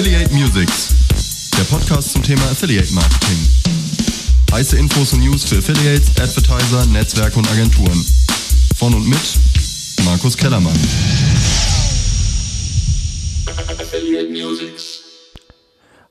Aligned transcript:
Affiliate 0.00 0.32
Musics, 0.32 0.94
der 1.58 1.64
Podcast 1.64 2.12
zum 2.12 2.22
Thema 2.22 2.40
Affiliate 2.44 2.90
Marketing. 2.94 3.36
Heiße 4.50 4.78
Infos 4.78 5.12
und 5.12 5.20
News 5.20 5.44
für 5.44 5.58
Affiliates, 5.58 6.08
Advertiser, 6.18 6.86
Netzwerke 6.86 7.38
und 7.38 7.46
Agenturen. 7.50 8.02
Von 8.78 8.94
und 8.94 9.06
mit 9.06 9.20
Markus 10.06 10.38
Kellermann. 10.38 10.72
Affiliate 13.78 14.30
Musics. 14.30 15.02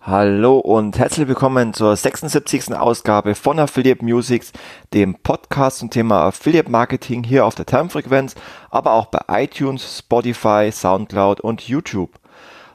Hallo 0.01 0.59
und 0.59 0.99
herzlich 0.99 1.27
willkommen 1.27 1.73
zur 1.73 1.95
76. 1.95 2.75
Ausgabe 2.75 3.33
von 3.33 3.57
Affiliate 3.57 4.05
Musics, 4.05 4.51
dem 4.93 5.15
Podcast 5.15 5.79
zum 5.79 5.89
Thema 5.89 6.25
Affiliate 6.25 6.69
Marketing 6.69 7.23
hier 7.23 7.43
auf 7.43 7.55
der 7.55 7.65
Termfrequenz, 7.65 8.35
aber 8.69 8.93
auch 8.93 9.07
bei 9.07 9.43
iTunes, 9.45 9.97
Spotify, 9.97 10.69
Soundcloud 10.71 11.41
und 11.41 11.67
YouTube. 11.67 12.11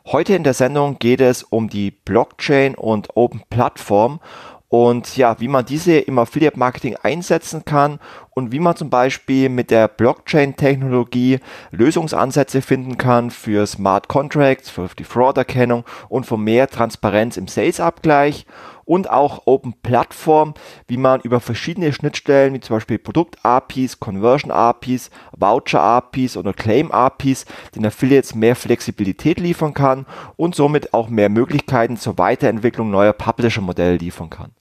Heute 0.07 0.35
in 0.35 0.45
der 0.45 0.53
Sendung 0.53 0.99
geht 0.99 1.23
es 1.23 1.43
um 1.43 1.71
die 1.71 1.91
Blockchain 1.91 2.75
und 2.75 3.17
Open 3.17 3.43
Plattform 3.49 4.21
und 4.69 5.17
ja, 5.17 5.41
wie 5.41 5.49
man 5.49 5.65
diese 5.65 5.97
im 5.97 6.19
Affiliate 6.19 6.59
Marketing 6.59 6.97
einsetzen 7.03 7.65
kann 7.65 8.01
und 8.31 8.53
wie 8.53 8.59
man 8.59 8.77
zum 8.77 8.91
Beispiel 8.91 9.49
mit 9.49 9.71
der 9.71 9.89
Blockchain-Technologie 9.89 11.39
Lösungsansätze 11.71 12.61
finden 12.61 12.99
kann 12.99 13.31
für 13.31 13.67
Smart 13.67 14.09
Contracts, 14.09 14.69
für 14.69 14.91
die 14.99 15.05
Fraud-Erkennung 15.05 15.85
und 16.11 16.27
für 16.27 16.37
mehr 16.37 16.69
Transparenz 16.69 17.39
im 17.39 17.49
Sales-Abgleich 17.49 18.45
und 18.85 19.11
auch 19.11 19.43
Open 19.47 19.75
Plattform, 19.83 20.55
wie 20.87 20.97
man 20.97 21.21
über 21.21 21.41
verschiedene 21.41 21.93
Schnittstellen 21.93 22.55
wie 22.55 22.61
zum 22.61 22.77
Beispiel 22.77 22.99
Produkt-APIs, 22.99 24.01
Conversion-APIs, 24.01 25.11
Voucher-APIs 25.37 26.37
oder 26.37 26.53
Claim-APIs 26.53 27.45
den 27.75 27.87
Affiliates 27.87 28.35
mehr 28.35 28.57
Flexibilität 28.57 29.41
liefern 29.41 29.75
kann 29.75 30.07
und 30.37 30.55
somit 30.55 30.95
auch 30.95 31.09
mehr 31.09 31.29
Möglichkeiten 31.29 31.97
zur 31.97 32.19
Weiterentwicklung 32.19 32.91
neuer 32.91 33.13
Publisher-Modelle 33.13 33.97
liefern 33.97 34.31
kann. 34.31 34.53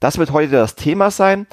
Das 0.00 0.18
wird 0.18 0.32
heute 0.32 0.52
das 0.52 0.74
Thema 0.74 1.10
sein. 1.10 1.46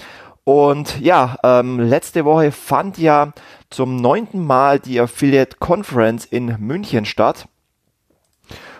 Und 0.43 0.99
ja, 0.99 1.37
ähm, 1.43 1.79
letzte 1.79 2.25
Woche 2.25 2.51
fand 2.51 2.97
ja 2.97 3.33
zum 3.69 3.97
neunten 3.97 4.43
Mal 4.43 4.79
die 4.79 4.99
Affiliate 4.99 5.57
Conference 5.59 6.25
in 6.25 6.55
München 6.59 7.05
statt. 7.05 7.47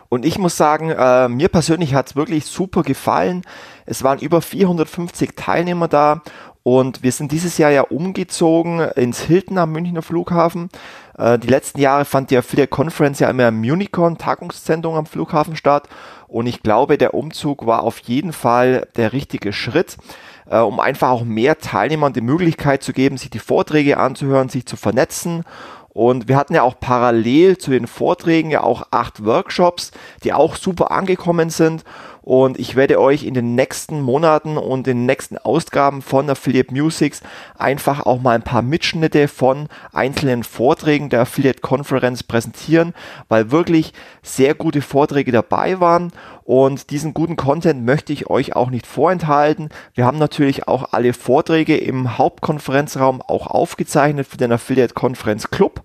Und 0.10 0.26
ich 0.26 0.40
muss 0.40 0.58
sagen, 0.58 0.90
äh, 0.90 1.30
mir 1.30 1.50
persönlich 1.50 1.94
hat 1.94 2.08
es 2.08 2.16
wirklich 2.16 2.46
super 2.46 2.82
gefallen. 2.82 3.44
Es 3.86 4.04
waren 4.04 4.20
über 4.20 4.42
450 4.42 5.36
Teilnehmer 5.36 5.88
da 5.88 6.22
und 6.64 7.04
wir 7.04 7.12
sind 7.12 7.32
dieses 7.32 7.58
Jahr 7.60 7.72
ja 7.72 7.82
umgezogen 7.84 8.80
ins 8.80 9.22
Hilton 9.22 9.60
am 9.60 9.72
Münchner 9.72 10.02
Flughafen. 10.02 10.70
Äh, 11.18 11.38
die 11.38 11.48
letzten 11.48 11.80
Jahre 11.80 12.06
fand 12.06 12.32
die 12.32 12.38
Affiliate 12.38 12.70
Conference 12.70 13.20
ja 13.20 13.30
immer 13.30 13.48
im 13.48 13.62
Unicorn 13.62 14.18
Tagungszentrum 14.18 14.96
am 14.96 15.06
Flughafen 15.06 15.56
statt. 15.56 15.88
Und 16.28 16.48
ich 16.48 16.64
glaube, 16.64 16.98
der 16.98 17.14
Umzug 17.14 17.68
war 17.68 17.84
auf 17.84 18.00
jeden 18.00 18.34
Fall 18.34 18.88
der 18.98 19.14
richtige 19.14 19.54
Schritt 19.54 19.98
äh, 20.50 20.58
um 20.58 20.80
einfach 20.80 21.10
auch 21.10 21.24
mehr 21.24 21.60
Teilnehmern 21.60 22.14
die 22.14 22.22
Möglichkeit 22.22 22.84
zu 22.84 22.94
geben, 22.94 23.18
sich 23.18 23.30
die 23.30 23.40
Vorträge 23.40 23.98
anzuhören, 23.98 24.50
sich 24.50 24.66
zu 24.66 24.76
vernetzen 24.76 25.44
und 26.00 26.30
wir 26.30 26.38
hatten 26.38 26.56
ja 26.56 26.62
auch 26.62 26.80
parallel 26.80 27.58
zu 27.58 27.72
den 27.72 27.86
Vorträgen 27.86 28.52
ja 28.52 28.64
auch 28.64 28.84
acht 28.90 29.26
Workshops, 29.26 29.92
die 30.24 30.32
auch 30.32 30.56
super 30.56 30.92
angekommen 30.92 31.50
sind. 31.50 31.84
Und 32.30 32.60
ich 32.60 32.76
werde 32.76 33.02
euch 33.02 33.24
in 33.24 33.34
den 33.34 33.56
nächsten 33.56 34.02
Monaten 34.02 34.60
und 34.60 34.86
den 34.86 35.08
nächsten 35.08 35.40
Ausgaben 35.40 36.04
von 36.04 36.30
Affiliate 36.30 36.72
Musics 36.72 37.24
einfach 37.58 38.06
auch 38.06 38.22
mal 38.22 38.36
ein 38.36 38.44
paar 38.44 38.62
Mitschnitte 38.62 39.28
von 39.28 39.68
einzelnen 39.94 40.44
Vorträgen 40.44 41.10
der 41.10 41.22
Affiliate 41.22 41.62
Conference 41.62 42.22
präsentieren, 42.22 42.94
weil 43.30 43.50
wirklich 43.50 43.94
sehr 44.22 44.54
gute 44.54 44.84
Vorträge 44.84 45.32
dabei 45.32 45.80
waren. 45.80 46.12
Und 46.44 46.92
diesen 46.92 47.16
guten 47.16 47.36
Content 47.36 47.84
möchte 47.84 48.14
ich 48.14 48.30
euch 48.30 48.56
auch 48.56 48.70
nicht 48.70 48.86
vorenthalten. 48.86 49.70
Wir 49.96 50.06
haben 50.06 50.20
natürlich 50.20 50.68
auch 50.68 50.94
alle 50.94 51.14
Vorträge 51.14 51.78
im 51.78 52.20
Hauptkonferenzraum 52.20 53.24
auch 53.24 53.48
aufgezeichnet 53.48 54.28
für 54.28 54.38
den 54.38 54.52
Affiliate 54.52 54.94
Conference 54.94 55.50
Club. 55.50 55.82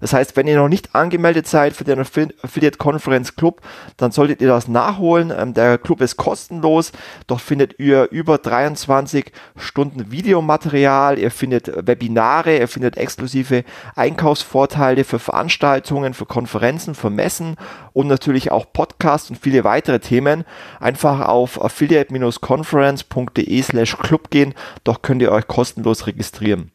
Das 0.00 0.12
heißt, 0.12 0.36
wenn 0.36 0.46
ihr 0.46 0.56
noch 0.56 0.68
nicht 0.68 0.94
angemeldet 0.94 1.46
seid 1.46 1.74
für 1.74 1.84
den 1.84 2.00
Affiliate 2.00 2.78
Conference 2.78 3.36
Club, 3.36 3.60
dann 3.96 4.10
solltet 4.10 4.40
ihr 4.40 4.48
das 4.48 4.68
nachholen. 4.68 5.32
Ähm, 5.36 5.54
der 5.54 5.78
Club 5.78 6.00
ist 6.00 6.16
kostenlos. 6.16 6.92
Dort 7.26 7.40
findet 7.40 7.78
ihr 7.78 8.08
über 8.10 8.38
23 8.38 9.32
Stunden 9.56 10.10
Videomaterial. 10.10 11.18
Ihr 11.18 11.30
findet 11.30 11.86
Webinare, 11.86 12.58
ihr 12.58 12.68
findet 12.68 12.96
exklusive 12.96 13.64
Einkaufsvorteile 13.94 15.04
für 15.04 15.18
Veranstaltungen, 15.18 16.14
für 16.14 16.26
Konferenzen, 16.26 16.94
für 16.94 17.10
Messen 17.10 17.56
und 17.92 18.08
natürlich 18.08 18.52
auch 18.52 18.72
Podcasts 18.72 19.30
und 19.30 19.36
viele 19.36 19.64
weitere 19.64 20.00
Themen. 20.00 20.44
Einfach 20.80 21.20
auf 21.20 21.62
affiliate-conference.de 21.62 23.62
slash 23.62 23.96
club 23.98 24.30
gehen. 24.30 24.54
Dort 24.84 25.02
könnt 25.02 25.22
ihr 25.22 25.32
euch 25.32 25.46
kostenlos 25.46 26.06
registrieren. 26.06 26.70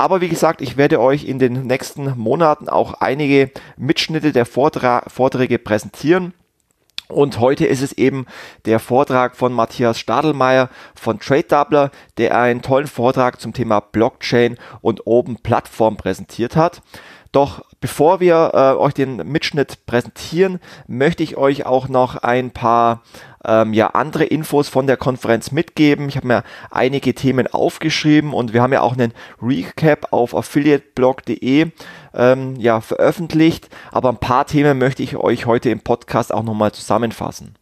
Aber 0.00 0.22
wie 0.22 0.30
gesagt, 0.30 0.62
ich 0.62 0.78
werde 0.78 0.98
euch 0.98 1.24
in 1.26 1.38
den 1.38 1.66
nächsten 1.66 2.18
Monaten 2.18 2.70
auch 2.70 2.94
einige 2.94 3.50
Mitschnitte 3.76 4.32
der 4.32 4.46
Vortra 4.46 5.02
Vorträge 5.08 5.58
präsentieren. 5.58 6.32
Und 7.08 7.38
heute 7.38 7.66
ist 7.66 7.82
es 7.82 7.92
eben 7.92 8.24
der 8.64 8.78
Vortrag 8.78 9.36
von 9.36 9.52
Matthias 9.52 9.98
Stadelmeier 9.98 10.70
von 10.94 11.20
Trade 11.20 11.42
Doubler, 11.42 11.90
der 12.16 12.34
einen 12.40 12.62
tollen 12.62 12.86
Vortrag 12.86 13.42
zum 13.42 13.52
Thema 13.52 13.80
Blockchain 13.80 14.56
und 14.80 15.06
Open 15.06 15.36
Plattform 15.36 15.98
präsentiert 15.98 16.56
hat. 16.56 16.80
Doch 17.30 17.62
bevor 17.80 18.20
wir 18.20 18.50
äh, 18.54 18.78
euch 18.78 18.94
den 18.94 19.16
Mitschnitt 19.16 19.86
präsentieren, 19.86 20.60
möchte 20.86 21.22
ich 21.22 21.36
euch 21.36 21.66
auch 21.66 21.88
noch 21.88 22.16
ein 22.16 22.50
paar 22.50 23.02
ähm, 23.44 23.72
ja 23.72 23.88
andere 23.88 24.24
Infos 24.24 24.68
von 24.68 24.86
der 24.86 24.96
Konferenz 24.96 25.50
mitgeben. 25.50 26.08
Ich 26.08 26.16
habe 26.16 26.26
mir 26.26 26.44
einige 26.70 27.14
Themen 27.14 27.46
aufgeschrieben 27.46 28.34
und 28.34 28.52
wir 28.52 28.62
haben 28.62 28.72
ja 28.72 28.82
auch 28.82 28.92
einen 28.92 29.12
Recap 29.40 30.12
auf 30.12 30.34
affiliateblog.de 30.34 31.70
ähm, 32.14 32.56
ja, 32.56 32.80
veröffentlicht. 32.80 33.68
Aber 33.92 34.10
ein 34.10 34.18
paar 34.18 34.46
Themen 34.46 34.78
möchte 34.78 35.02
ich 35.02 35.16
euch 35.16 35.46
heute 35.46 35.70
im 35.70 35.80
Podcast 35.80 36.32
auch 36.34 36.42
nochmal 36.42 36.72
zusammenfassen. 36.72 37.54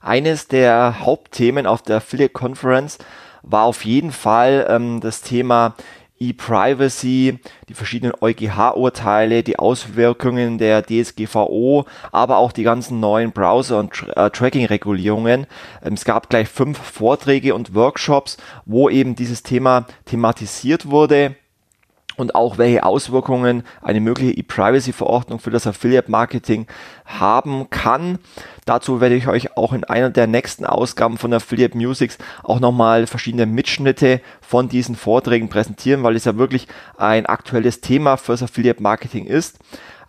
Eines 0.00 0.48
der 0.48 1.00
Hauptthemen 1.00 1.66
auf 1.66 1.82
der 1.82 1.96
Affiliate 1.96 2.32
Conference 2.32 2.98
war 3.42 3.64
auf 3.64 3.84
jeden 3.84 4.12
Fall 4.12 4.66
ähm, 4.68 5.00
das 5.00 5.22
Thema 5.22 5.74
E-Privacy, 6.22 7.38
die 7.68 7.74
verschiedenen 7.74 8.14
EuGH-Urteile, 8.20 9.42
die 9.42 9.58
Auswirkungen 9.58 10.58
der 10.58 10.82
DSGVO, 10.82 11.84
aber 12.12 12.36
auch 12.38 12.52
die 12.52 12.62
ganzen 12.62 13.00
neuen 13.00 13.32
Browser- 13.32 13.80
und 13.80 14.06
äh, 14.14 14.30
Tracking-Regulierungen. 14.30 15.46
Ähm, 15.84 15.94
es 15.94 16.04
gab 16.04 16.30
gleich 16.30 16.48
fünf 16.48 16.78
Vorträge 16.78 17.54
und 17.54 17.74
Workshops, 17.74 18.36
wo 18.66 18.88
eben 18.88 19.16
dieses 19.16 19.42
Thema 19.42 19.86
thematisiert 20.04 20.88
wurde 20.90 21.36
und 22.16 22.34
auch 22.34 22.58
welche 22.58 22.84
Auswirkungen 22.84 23.64
eine 23.80 24.00
mögliche 24.00 24.32
E-Privacy-Verordnung 24.32 25.38
für 25.38 25.50
das 25.50 25.66
Affiliate-Marketing 25.66 26.66
haben 27.04 27.70
kann. 27.70 28.18
Dazu 28.64 29.00
werde 29.00 29.14
ich 29.14 29.28
euch 29.28 29.56
auch 29.56 29.72
in 29.72 29.84
einer 29.84 30.10
der 30.10 30.26
nächsten 30.26 30.64
Ausgaben 30.64 31.18
von 31.18 31.32
Affiliate 31.32 31.76
Musics 31.76 32.18
auch 32.42 32.60
nochmal 32.60 33.06
verschiedene 33.06 33.46
Mitschnitte 33.46 34.20
von 34.40 34.68
diesen 34.68 34.94
Vorträgen 34.94 35.48
präsentieren, 35.48 36.02
weil 36.02 36.16
es 36.16 36.24
ja 36.24 36.36
wirklich 36.36 36.68
ein 36.96 37.26
aktuelles 37.26 37.80
Thema 37.80 38.16
fürs 38.16 38.42
Affiliate-Marketing 38.42 39.26
ist. 39.26 39.58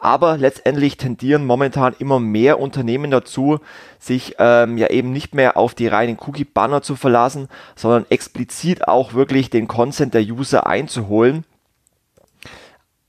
Aber 0.03 0.37
letztendlich 0.37 0.97
tendieren 0.97 1.45
momentan 1.45 1.95
immer 1.97 2.19
mehr 2.19 2.59
Unternehmen 2.59 3.09
dazu, 3.09 3.59
sich 3.99 4.35
ähm, 4.37 4.77
ja 4.77 4.89
eben 4.89 5.13
nicht 5.13 5.33
mehr 5.33 5.55
auf 5.55 5.75
die 5.75 5.87
reinen 5.87 6.17
Cookie-Banner 6.19 6.81
zu 6.81 6.97
verlassen, 6.97 7.47
sondern 7.77 8.05
explizit 8.09 8.85
auch 8.85 9.13
wirklich 9.13 9.49
den 9.49 9.69
Consent 9.69 10.13
der 10.13 10.23
User 10.23 10.67
einzuholen. 10.67 11.45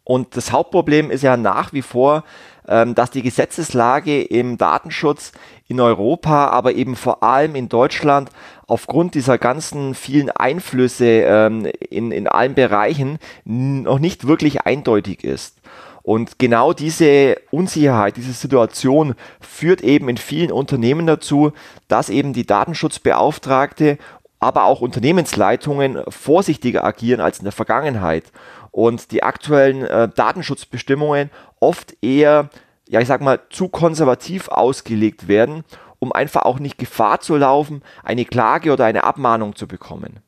Und 0.04 0.36
das 0.36 0.52
Hauptproblem 0.52 1.10
ist 1.10 1.22
ja 1.22 1.36
nach 1.36 1.72
wie 1.72 1.82
vor, 1.82 2.24
ähm, 2.68 2.94
dass 2.94 3.10
die 3.10 3.22
Gesetzeslage 3.22 4.22
im 4.22 4.58
Datenschutz 4.58 5.32
in 5.66 5.80
Europa, 5.80 6.48
aber 6.48 6.74
eben 6.74 6.94
vor 6.94 7.22
allem 7.22 7.54
in 7.54 7.68
Deutschland 7.68 8.30
aufgrund 8.66 9.14
dieser 9.14 9.38
ganzen 9.38 9.94
vielen 9.94 10.30
Einflüsse 10.30 11.06
ähm, 11.06 11.66
in, 11.90 12.10
in 12.10 12.28
allen 12.28 12.54
Bereichen 12.54 13.18
noch 13.44 13.98
nicht 13.98 14.26
wirklich 14.26 14.62
eindeutig 14.62 15.24
ist. 15.24 15.56
Und 16.02 16.38
genau 16.38 16.74
diese 16.74 17.38
Unsicherheit, 17.50 18.18
diese 18.18 18.34
Situation 18.34 19.14
führt 19.40 19.80
eben 19.80 20.10
in 20.10 20.18
vielen 20.18 20.52
Unternehmen 20.52 21.06
dazu, 21.06 21.52
dass 21.88 22.10
eben 22.10 22.34
die 22.34 22.44
Datenschutzbeauftragte, 22.44 23.96
aber 24.44 24.64
auch 24.64 24.82
Unternehmensleitungen 24.82 26.04
vorsichtiger 26.08 26.84
agieren 26.84 27.20
als 27.22 27.38
in 27.38 27.44
der 27.44 27.52
Vergangenheit 27.52 28.30
und 28.70 29.10
die 29.10 29.22
aktuellen 29.22 29.84
äh, 29.84 30.08
Datenschutzbestimmungen 30.14 31.30
oft 31.60 31.96
eher, 32.02 32.50
ja, 32.86 33.00
ich 33.00 33.08
sag 33.08 33.22
mal, 33.22 33.40
zu 33.48 33.68
konservativ 33.68 34.48
ausgelegt 34.48 35.28
werden, 35.28 35.64
um 35.98 36.12
einfach 36.12 36.42
auch 36.42 36.58
nicht 36.58 36.76
Gefahr 36.76 37.20
zu 37.20 37.36
laufen, 37.36 37.82
eine 38.02 38.26
Klage 38.26 38.70
oder 38.70 38.84
eine 38.84 39.04
Abmahnung 39.04 39.56
zu 39.56 39.66
bekommen. 39.66 40.20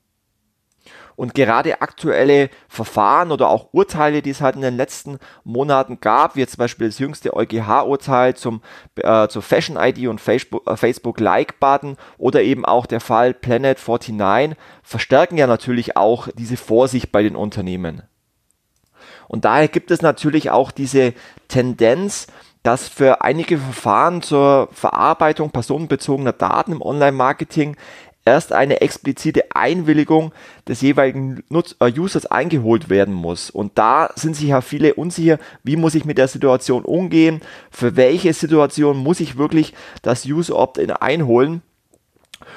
Und 1.17 1.35
gerade 1.35 1.81
aktuelle 1.81 2.51
Verfahren 2.69 3.33
oder 3.33 3.49
auch 3.49 3.69
Urteile, 3.73 4.21
die 4.23 4.31
es 4.31 4.43
halt 4.43 4.55
in 4.57 4.63
den 4.63 4.77
letzten 4.77 5.19
Monaten 5.45 6.01
gab, 6.01 6.37
wie 6.37 6.47
zum 6.47 6.59
Beispiel 6.59 6.89
das 6.89 6.99
jüngste 6.99 7.35
EuGH-Urteil 7.35 8.35
zum, 8.35 8.61
äh, 8.97 9.27
zur 9.29 9.43
Fashion 9.43 9.77
ID 9.79 10.09
und 10.09 10.21
Facebook, 10.21 10.67
äh, 10.67 11.95
oder 12.19 12.43
eben 12.43 12.65
auch 12.65 12.87
der 12.87 13.01
Fall 13.01 13.33
Planet 13.33 13.79
49, 13.79 14.57
verstärken 14.83 15.39
ja 15.39 15.47
natürlich 15.47 15.97
auch 15.97 16.29
diese 16.37 16.59
Vorsicht 16.59 17.11
bei 17.13 17.23
den 17.23 17.35
Unternehmen. 17.35 18.03
Und 19.29 19.45
daher 19.45 19.69
gibt 19.69 19.91
es 19.91 20.03
natürlich 20.03 20.51
auch 20.51 20.71
diese 20.71 21.15
Tendenz, 21.49 22.27
dass 22.67 22.89
für 22.89 23.23
einige 23.23 23.59
Verfahren 23.59 24.23
zur 24.23 24.69
Verarbeitung 24.73 25.51
personenbezogener 25.51 26.33
Daten 26.33 26.73
im 26.73 26.83
Online-Marketing 26.83 27.77
erst 28.27 28.53
eine 28.53 28.81
explizite 28.83 29.45
Einwilligung 29.55 30.33
des 30.69 30.83
jeweiligen 30.83 31.43
Nutz 31.49 31.77
äh, 31.81 31.91
Users 31.91 32.27
eingeholt 32.27 32.91
werden 32.91 33.15
muss. 33.15 33.49
Und 33.49 33.79
da 33.79 34.11
sind 34.17 34.37
sich 34.37 34.49
ja 34.49 34.61
viele 34.61 34.95
unsicher, 34.95 35.39
wie 35.63 35.77
muss 35.77 35.95
ich 35.95 36.05
mit 36.05 36.19
der 36.19 36.29
Situation 36.29 36.85
umgehen, 36.85 37.41
für 37.71 37.97
welche 37.97 38.35
Situation 38.35 38.99
muss 38.99 39.21
ich 39.21 39.39
wirklich 39.39 39.73
das 40.03 40.27
User 40.27 40.57
Opt-in 40.57 40.91
einholen. 40.91 41.63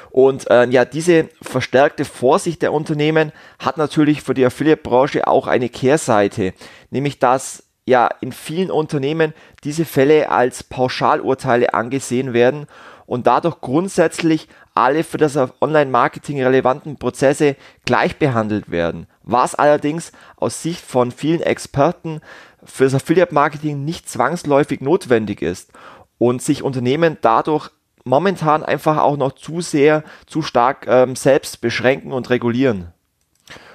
Und 0.09 0.49
äh, 0.49 0.67
ja, 0.69 0.83
diese 0.85 1.29
verstärkte 1.41 2.03
Vorsicht 2.03 2.61
der 2.61 2.73
Unternehmen 2.73 3.31
hat 3.59 3.77
natürlich 3.77 4.23
für 4.23 4.33
die 4.33 4.45
Affiliate-Branche 4.45 5.27
auch 5.27 5.47
eine 5.47 5.69
Kehrseite, 5.69 6.53
nämlich 6.89 7.19
dass 7.19 7.63
ja 7.85 8.09
in 8.21 8.31
vielen 8.31 8.71
Unternehmen 8.71 9.33
diese 9.63 9.85
Fälle 9.85 10.29
als 10.29 10.63
Pauschalurteile 10.63 11.73
angesehen 11.73 12.33
werden 12.33 12.67
und 13.09 13.25
dadurch 13.25 13.59
grundsätzlich 13.59 14.47
alle 14.75 15.03
für 15.03 15.17
das 15.17 15.35
Online-Marketing 15.61 16.43
relevanten 16.43 16.97
Prozesse 16.97 17.55
gleich 17.83 18.17
behandelt 18.17 18.69
werden. 18.69 19.07
Was 19.23 19.55
allerdings 19.55 20.11
aus 20.35 20.61
Sicht 20.61 20.85
von 20.85 21.11
vielen 21.11 21.41
Experten 21.41 22.21
für 22.63 22.83
das 22.83 22.93
Affiliate-Marketing 22.93 23.83
nicht 23.83 24.07
zwangsläufig 24.07 24.81
notwendig 24.81 25.41
ist 25.41 25.71
und 26.19 26.43
sich 26.43 26.61
Unternehmen 26.61 27.17
dadurch 27.21 27.71
momentan 28.03 28.61
einfach 28.61 28.97
auch 28.97 29.17
noch 29.17 29.31
zu 29.31 29.59
sehr, 29.61 30.03
zu 30.27 30.43
stark 30.43 30.85
ähm, 30.87 31.15
selbst 31.15 31.61
beschränken 31.61 32.11
und 32.11 32.29
regulieren. 32.29 32.93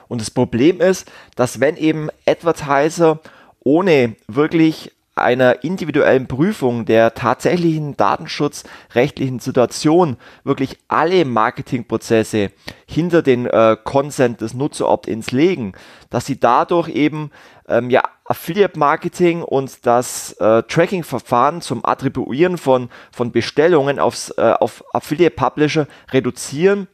Und 0.07 0.21
das 0.21 0.31
Problem 0.31 0.81
ist, 0.81 1.11
dass 1.35 1.59
wenn 1.59 1.77
eben 1.77 2.09
Advertiser 2.25 3.19
ohne 3.65 4.15
wirklich 4.29 4.93
einer 5.17 5.63
individuellen 5.65 6.27
Prüfung 6.27 6.85
der 6.85 7.15
tatsächlichen 7.15 7.97
datenschutzrechtlichen 7.97 9.39
Situation 9.39 10.17
wirklich 10.43 10.79
alle 10.89 11.25
Marketingprozesse 11.25 12.51
hinter 12.87 13.23
den 13.23 13.47
äh, 13.47 13.77
Consent 13.83 14.41
des 14.41 14.55
Nutzer-Opt-ins 14.55 15.31
legen, 15.31 15.73
dass 16.11 16.27
sie 16.27 16.39
dadurch 16.39 16.89
eben 16.89 17.31
ähm, 17.69 17.91
ja, 17.91 18.03
Affiliate-Marketing 18.25 19.43
und 19.43 19.87
das 19.87 20.33
äh, 20.35 20.63
Tracking-Verfahren 20.63 21.61
zum 21.61 21.85
Attribuieren 21.85 22.59
von, 22.59 22.89
von 23.13 23.33
Bestellungen 23.33 23.99
aufs, 23.99 24.31
äh, 24.31 24.55
auf 24.59 24.85
Affiliate-Publisher 24.93 25.87
reduzieren 26.13 26.89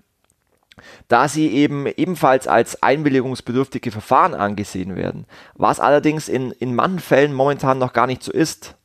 da 1.09 1.29
sie 1.29 1.49
eben 1.49 1.87
ebenfalls 1.87 2.47
als 2.47 2.83
einwilligungsbedürftige 2.83 3.91
Verfahren 3.91 4.35
angesehen 4.35 4.97
werden, 4.97 5.27
was 5.55 5.81
allerdings 5.81 6.29
in, 6.29 6.53
in 6.53 6.75
manchen 6.75 7.01
Fällen 7.01 7.33
momentan 7.33 7.79
noch 7.79 7.93
gar 7.93 8.07
nicht 8.07 8.23
so 8.23 8.33
ist. 8.33 8.77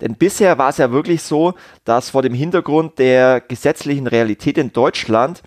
Denn 0.00 0.16
bisher 0.16 0.58
war 0.58 0.70
es 0.70 0.78
ja 0.78 0.90
wirklich 0.90 1.22
so, 1.22 1.54
dass 1.84 2.10
vor 2.10 2.22
dem 2.22 2.34
Hintergrund 2.34 2.98
der 2.98 3.40
gesetzlichen 3.40 4.06
Realität 4.06 4.58
in 4.58 4.72
Deutschland, 4.72 5.42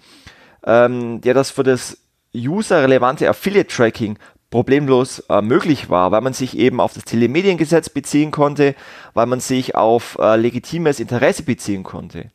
ähm, 0.65 1.21
der 1.21 1.33
das 1.33 1.51
für 1.51 1.63
das 1.63 1.97
userrelevante 2.33 3.29
Affiliate-Tracking 3.29 4.17
problemlos 4.57 5.19
äh, 5.29 5.39
möglich 5.43 5.91
war, 5.91 6.11
weil 6.11 6.21
man 6.21 6.33
sich 6.33 6.57
eben 6.57 6.81
auf 6.81 6.91
das 6.91 7.05
Telemediengesetz 7.05 7.89
beziehen 7.89 8.31
konnte, 8.31 8.73
weil 9.13 9.27
man 9.27 9.39
sich 9.39 9.75
auf 9.75 10.17
äh, 10.19 10.35
legitimes 10.35 10.99
Interesse 10.99 11.43
beziehen 11.43 11.83
konnte. 11.83 12.31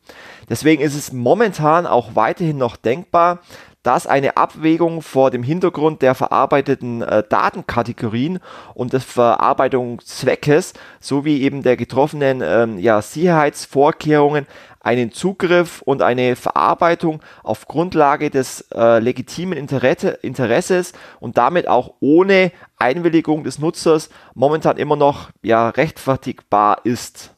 Deswegen 0.49 0.81
ist 0.81 0.95
es 0.95 1.11
momentan 1.11 1.85
auch 1.85 2.15
weiterhin 2.15 2.57
noch 2.57 2.77
denkbar, 2.77 3.39
dass 3.81 4.07
eine 4.07 4.37
Abwägung 4.37 5.01
vor 5.01 5.31
dem 5.31 5.43
Hintergrund 5.43 6.01
der 6.01 6.15
verarbeiteten 6.15 7.01
äh, 7.01 7.23
Datenkategorien 7.27 8.39
und 8.73 8.93
des 8.93 9.03
Verarbeitungszweckes 9.03 10.71
sowie 11.01 11.41
eben 11.41 11.61
der 11.61 11.75
getroffenen 11.75 12.41
ähm, 12.41 12.79
ja, 12.79 13.01
Sicherheitsvorkehrungen 13.01 14.47
einen 14.83 15.11
Zugriff 15.11 15.81
und 15.81 16.01
eine 16.01 16.35
Verarbeitung 16.35 17.21
auf 17.41 17.67
Grundlage 17.67 18.29
des 18.29 18.67
äh, 18.75 18.99
legitimen 18.99 19.57
Interesse, 19.57 20.09
Interesses 20.21 20.91
und 21.19 21.37
damit 21.37 21.67
auch 21.67 21.95
ohne 22.01 22.51
Einwilligung 22.77 23.45
des 23.45 23.59
Nutzers 23.59 24.09
momentan 24.35 24.77
immer 24.77 24.97
noch 24.97 25.29
ja, 25.41 25.69
rechtfertigbar 25.69 26.81
ist. 26.83 27.33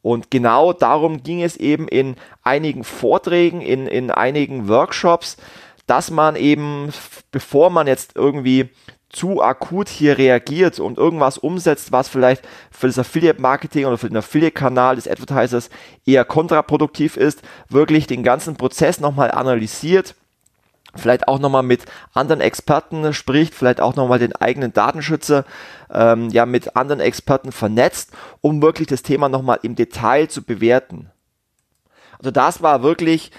Und 0.00 0.30
genau 0.30 0.72
darum 0.72 1.24
ging 1.24 1.42
es 1.42 1.56
eben 1.56 1.88
in 1.88 2.14
einigen 2.42 2.84
Vorträgen, 2.84 3.60
in, 3.60 3.88
in 3.88 4.12
einigen 4.12 4.68
Workshops, 4.68 5.36
dass 5.86 6.10
man 6.10 6.36
eben, 6.36 6.92
bevor 7.32 7.70
man 7.70 7.88
jetzt 7.88 8.12
irgendwie 8.14 8.70
zu 9.10 9.42
akut 9.42 9.88
hier 9.88 10.18
reagiert 10.18 10.80
und 10.80 10.98
irgendwas 10.98 11.38
umsetzt, 11.38 11.92
was 11.92 12.08
vielleicht 12.08 12.46
für 12.70 12.88
das 12.88 12.98
Affiliate-Marketing 12.98 13.86
oder 13.86 13.98
für 13.98 14.08
den 14.08 14.18
Affiliate-Kanal 14.18 14.96
des 14.96 15.08
Advertisers 15.08 15.70
eher 16.04 16.24
kontraproduktiv 16.24 17.16
ist, 17.16 17.42
wirklich 17.68 18.06
den 18.06 18.22
ganzen 18.22 18.56
Prozess 18.56 19.00
nochmal 19.00 19.30
analysiert 19.30 20.14
vielleicht 20.94 21.28
auch 21.28 21.38
nochmal 21.38 21.62
mit 21.62 21.84
anderen 22.14 22.40
Experten 22.40 23.12
spricht, 23.12 23.54
vielleicht 23.54 23.80
auch 23.80 23.96
nochmal 23.96 24.18
den 24.18 24.34
eigenen 24.34 24.72
Datenschützer 24.72 25.44
ähm, 25.92 26.30
ja 26.30 26.46
mit 26.46 26.76
anderen 26.76 27.00
Experten 27.00 27.52
vernetzt, 27.52 28.12
um 28.40 28.62
wirklich 28.62 28.88
das 28.88 29.02
Thema 29.02 29.28
nochmal 29.28 29.60
im 29.62 29.74
Detail 29.74 30.28
zu 30.28 30.42
bewerten. 30.42 31.10
Also 32.18 32.30
das 32.30 32.62
war 32.62 32.82
wirklich 32.82 33.30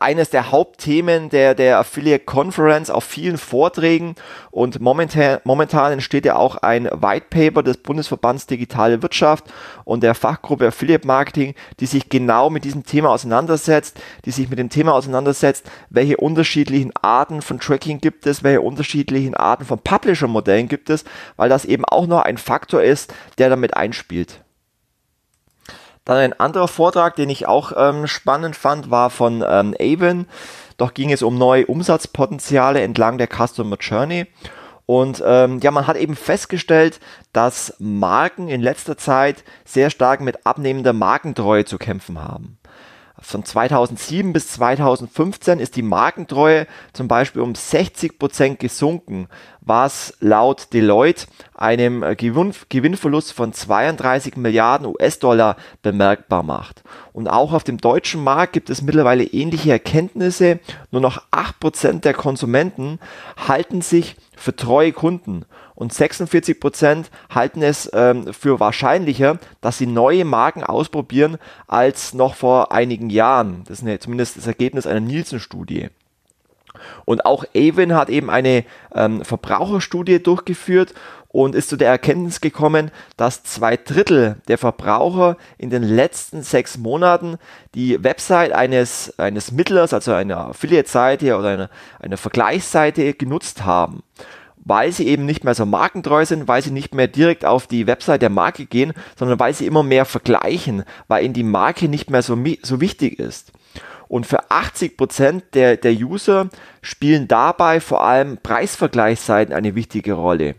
eines 0.00 0.30
der 0.30 0.50
Hauptthemen 0.50 1.28
der, 1.30 1.54
der 1.54 1.78
Affiliate 1.78 2.24
Conference 2.24 2.90
auf 2.90 3.04
vielen 3.04 3.38
Vorträgen 3.38 4.16
und 4.50 4.80
momentan, 4.80 5.38
momentan 5.44 5.92
entsteht 5.92 6.24
ja 6.24 6.36
auch 6.36 6.56
ein 6.56 6.86
White 6.86 7.26
Paper 7.30 7.62
des 7.62 7.76
Bundesverbands 7.78 8.46
Digitale 8.46 9.02
Wirtschaft 9.02 9.44
und 9.84 10.02
der 10.02 10.14
Fachgruppe 10.14 10.66
Affiliate 10.66 11.06
Marketing, 11.06 11.54
die 11.78 11.86
sich 11.86 12.08
genau 12.08 12.50
mit 12.50 12.64
diesem 12.64 12.84
Thema 12.84 13.10
auseinandersetzt, 13.10 14.00
die 14.24 14.32
sich 14.32 14.48
mit 14.50 14.58
dem 14.58 14.70
Thema 14.70 14.92
auseinandersetzt, 14.94 15.70
welche 15.90 16.16
unterschiedlichen 16.16 16.92
Arten 17.00 17.40
von 17.40 17.60
Tracking 17.60 18.00
gibt 18.00 18.26
es, 18.26 18.42
welche 18.42 18.62
unterschiedlichen 18.62 19.34
Arten 19.34 19.64
von 19.64 19.78
Publisher-Modellen 19.78 20.68
gibt 20.68 20.90
es, 20.90 21.04
weil 21.36 21.48
das 21.48 21.64
eben 21.64 21.84
auch 21.84 22.06
noch 22.06 22.22
ein 22.22 22.38
Faktor 22.38 22.82
ist, 22.82 23.14
der 23.38 23.50
damit 23.50 23.76
einspielt. 23.76 24.40
Dann 26.06 26.18
ein 26.18 26.40
anderer 26.40 26.68
Vortrag, 26.68 27.16
den 27.16 27.28
ich 27.28 27.46
auch 27.46 27.72
ähm, 27.76 28.06
spannend 28.06 28.56
fand, 28.56 28.90
war 28.90 29.10
von 29.10 29.44
ähm, 29.46 29.74
Avon. 29.78 30.26
Doch 30.78 30.94
ging 30.94 31.12
es 31.12 31.22
um 31.22 31.36
neue 31.36 31.66
Umsatzpotenziale 31.66 32.80
entlang 32.80 33.18
der 33.18 33.28
Customer 33.28 33.76
Journey. 33.78 34.26
Und 34.86 35.22
ähm, 35.26 35.58
ja, 35.60 35.72
man 35.72 35.88
hat 35.88 35.96
eben 35.96 36.14
festgestellt, 36.14 37.00
dass 37.32 37.74
Marken 37.80 38.48
in 38.48 38.60
letzter 38.60 38.96
Zeit 38.96 39.42
sehr 39.64 39.90
stark 39.90 40.20
mit 40.20 40.46
abnehmender 40.46 40.92
Markentreue 40.92 41.64
zu 41.64 41.76
kämpfen 41.76 42.22
haben. 42.22 42.58
Von 43.18 43.44
2007 43.44 44.34
bis 44.34 44.48
2015 44.48 45.58
ist 45.58 45.76
die 45.76 45.82
Markentreue 45.82 46.66
zum 46.92 47.08
Beispiel 47.08 47.40
um 47.40 47.54
60 47.54 48.18
Prozent 48.18 48.58
gesunken, 48.58 49.28
was 49.62 50.14
laut 50.20 50.72
Deloitte 50.74 51.26
einem 51.54 52.04
Gewinn, 52.16 52.52
Gewinnverlust 52.68 53.32
von 53.32 53.54
32 53.54 54.36
Milliarden 54.36 54.86
US-Dollar 54.86 55.56
bemerkbar 55.80 56.42
macht. 56.42 56.82
Und 57.14 57.28
auch 57.28 57.54
auf 57.54 57.64
dem 57.64 57.78
deutschen 57.78 58.22
Markt 58.22 58.52
gibt 58.52 58.68
es 58.68 58.82
mittlerweile 58.82 59.24
ähnliche 59.24 59.70
Erkenntnisse. 59.70 60.60
Nur 60.90 61.00
noch 61.00 61.22
8 61.30 61.58
Prozent 61.58 62.04
der 62.04 62.14
Konsumenten 62.14 62.98
halten 63.48 63.80
sich 63.80 64.16
für 64.36 64.54
treue 64.54 64.92
Kunden 64.92 65.46
und 65.76 65.92
46 65.92 66.58
Prozent 66.58 67.10
halten 67.32 67.62
es 67.62 67.88
ähm, 67.92 68.32
für 68.32 68.58
wahrscheinlicher, 68.58 69.38
dass 69.60 69.78
sie 69.78 69.86
neue 69.86 70.24
Marken 70.24 70.64
ausprobieren 70.64 71.36
als 71.68 72.14
noch 72.14 72.34
vor 72.34 72.72
einigen 72.72 73.10
Jahren. 73.10 73.62
Das 73.68 73.78
ist 73.78 73.84
eine, 73.84 73.98
zumindest 74.00 74.38
das 74.38 74.46
Ergebnis 74.46 74.86
einer 74.86 75.00
Nielsen-Studie. 75.00 75.90
Und 77.04 77.24
auch 77.24 77.44
Avon 77.54 77.94
hat 77.94 78.08
eben 78.08 78.30
eine 78.30 78.64
ähm, 78.94 79.24
Verbraucherstudie 79.24 80.22
durchgeführt 80.22 80.94
und 81.28 81.54
ist 81.54 81.68
zu 81.68 81.76
der 81.76 81.90
Erkenntnis 81.90 82.40
gekommen, 82.40 82.90
dass 83.18 83.42
zwei 83.44 83.76
Drittel 83.76 84.36
der 84.48 84.56
Verbraucher 84.56 85.36
in 85.58 85.68
den 85.68 85.82
letzten 85.82 86.42
sechs 86.42 86.78
Monaten 86.78 87.36
die 87.74 88.02
Website 88.02 88.52
eines, 88.52 89.18
eines 89.18 89.52
Mittlers, 89.52 89.92
also 89.92 90.12
einer 90.12 90.48
Affiliate-Seite 90.48 91.36
oder 91.36 91.48
einer, 91.48 91.70
einer 91.98 92.16
Vergleichsseite 92.16 93.12
genutzt 93.12 93.66
haben 93.66 94.02
weil 94.66 94.90
sie 94.90 95.06
eben 95.06 95.24
nicht 95.24 95.44
mehr 95.44 95.54
so 95.54 95.64
markentreu 95.64 96.26
sind, 96.26 96.48
weil 96.48 96.60
sie 96.60 96.72
nicht 96.72 96.92
mehr 96.92 97.06
direkt 97.06 97.44
auf 97.44 97.68
die 97.68 97.86
Website 97.86 98.20
der 98.20 98.30
Marke 98.30 98.66
gehen, 98.66 98.92
sondern 99.16 99.38
weil 99.38 99.54
sie 99.54 99.64
immer 99.64 99.84
mehr 99.84 100.04
vergleichen, 100.04 100.82
weil 101.06 101.24
ihnen 101.24 101.34
die 101.34 101.44
Marke 101.44 101.88
nicht 101.88 102.10
mehr 102.10 102.22
so, 102.22 102.36
so 102.62 102.80
wichtig 102.80 103.18
ist. 103.20 103.52
Und 104.08 104.26
für 104.26 104.50
80% 104.50 105.42
der, 105.54 105.76
der 105.76 105.92
User 105.92 106.48
spielen 106.82 107.28
dabei 107.28 107.80
vor 107.80 108.04
allem 108.04 108.38
Preisvergleichsseiten 108.38 109.54
eine 109.54 109.76
wichtige 109.76 110.14
Rolle. 110.14 110.56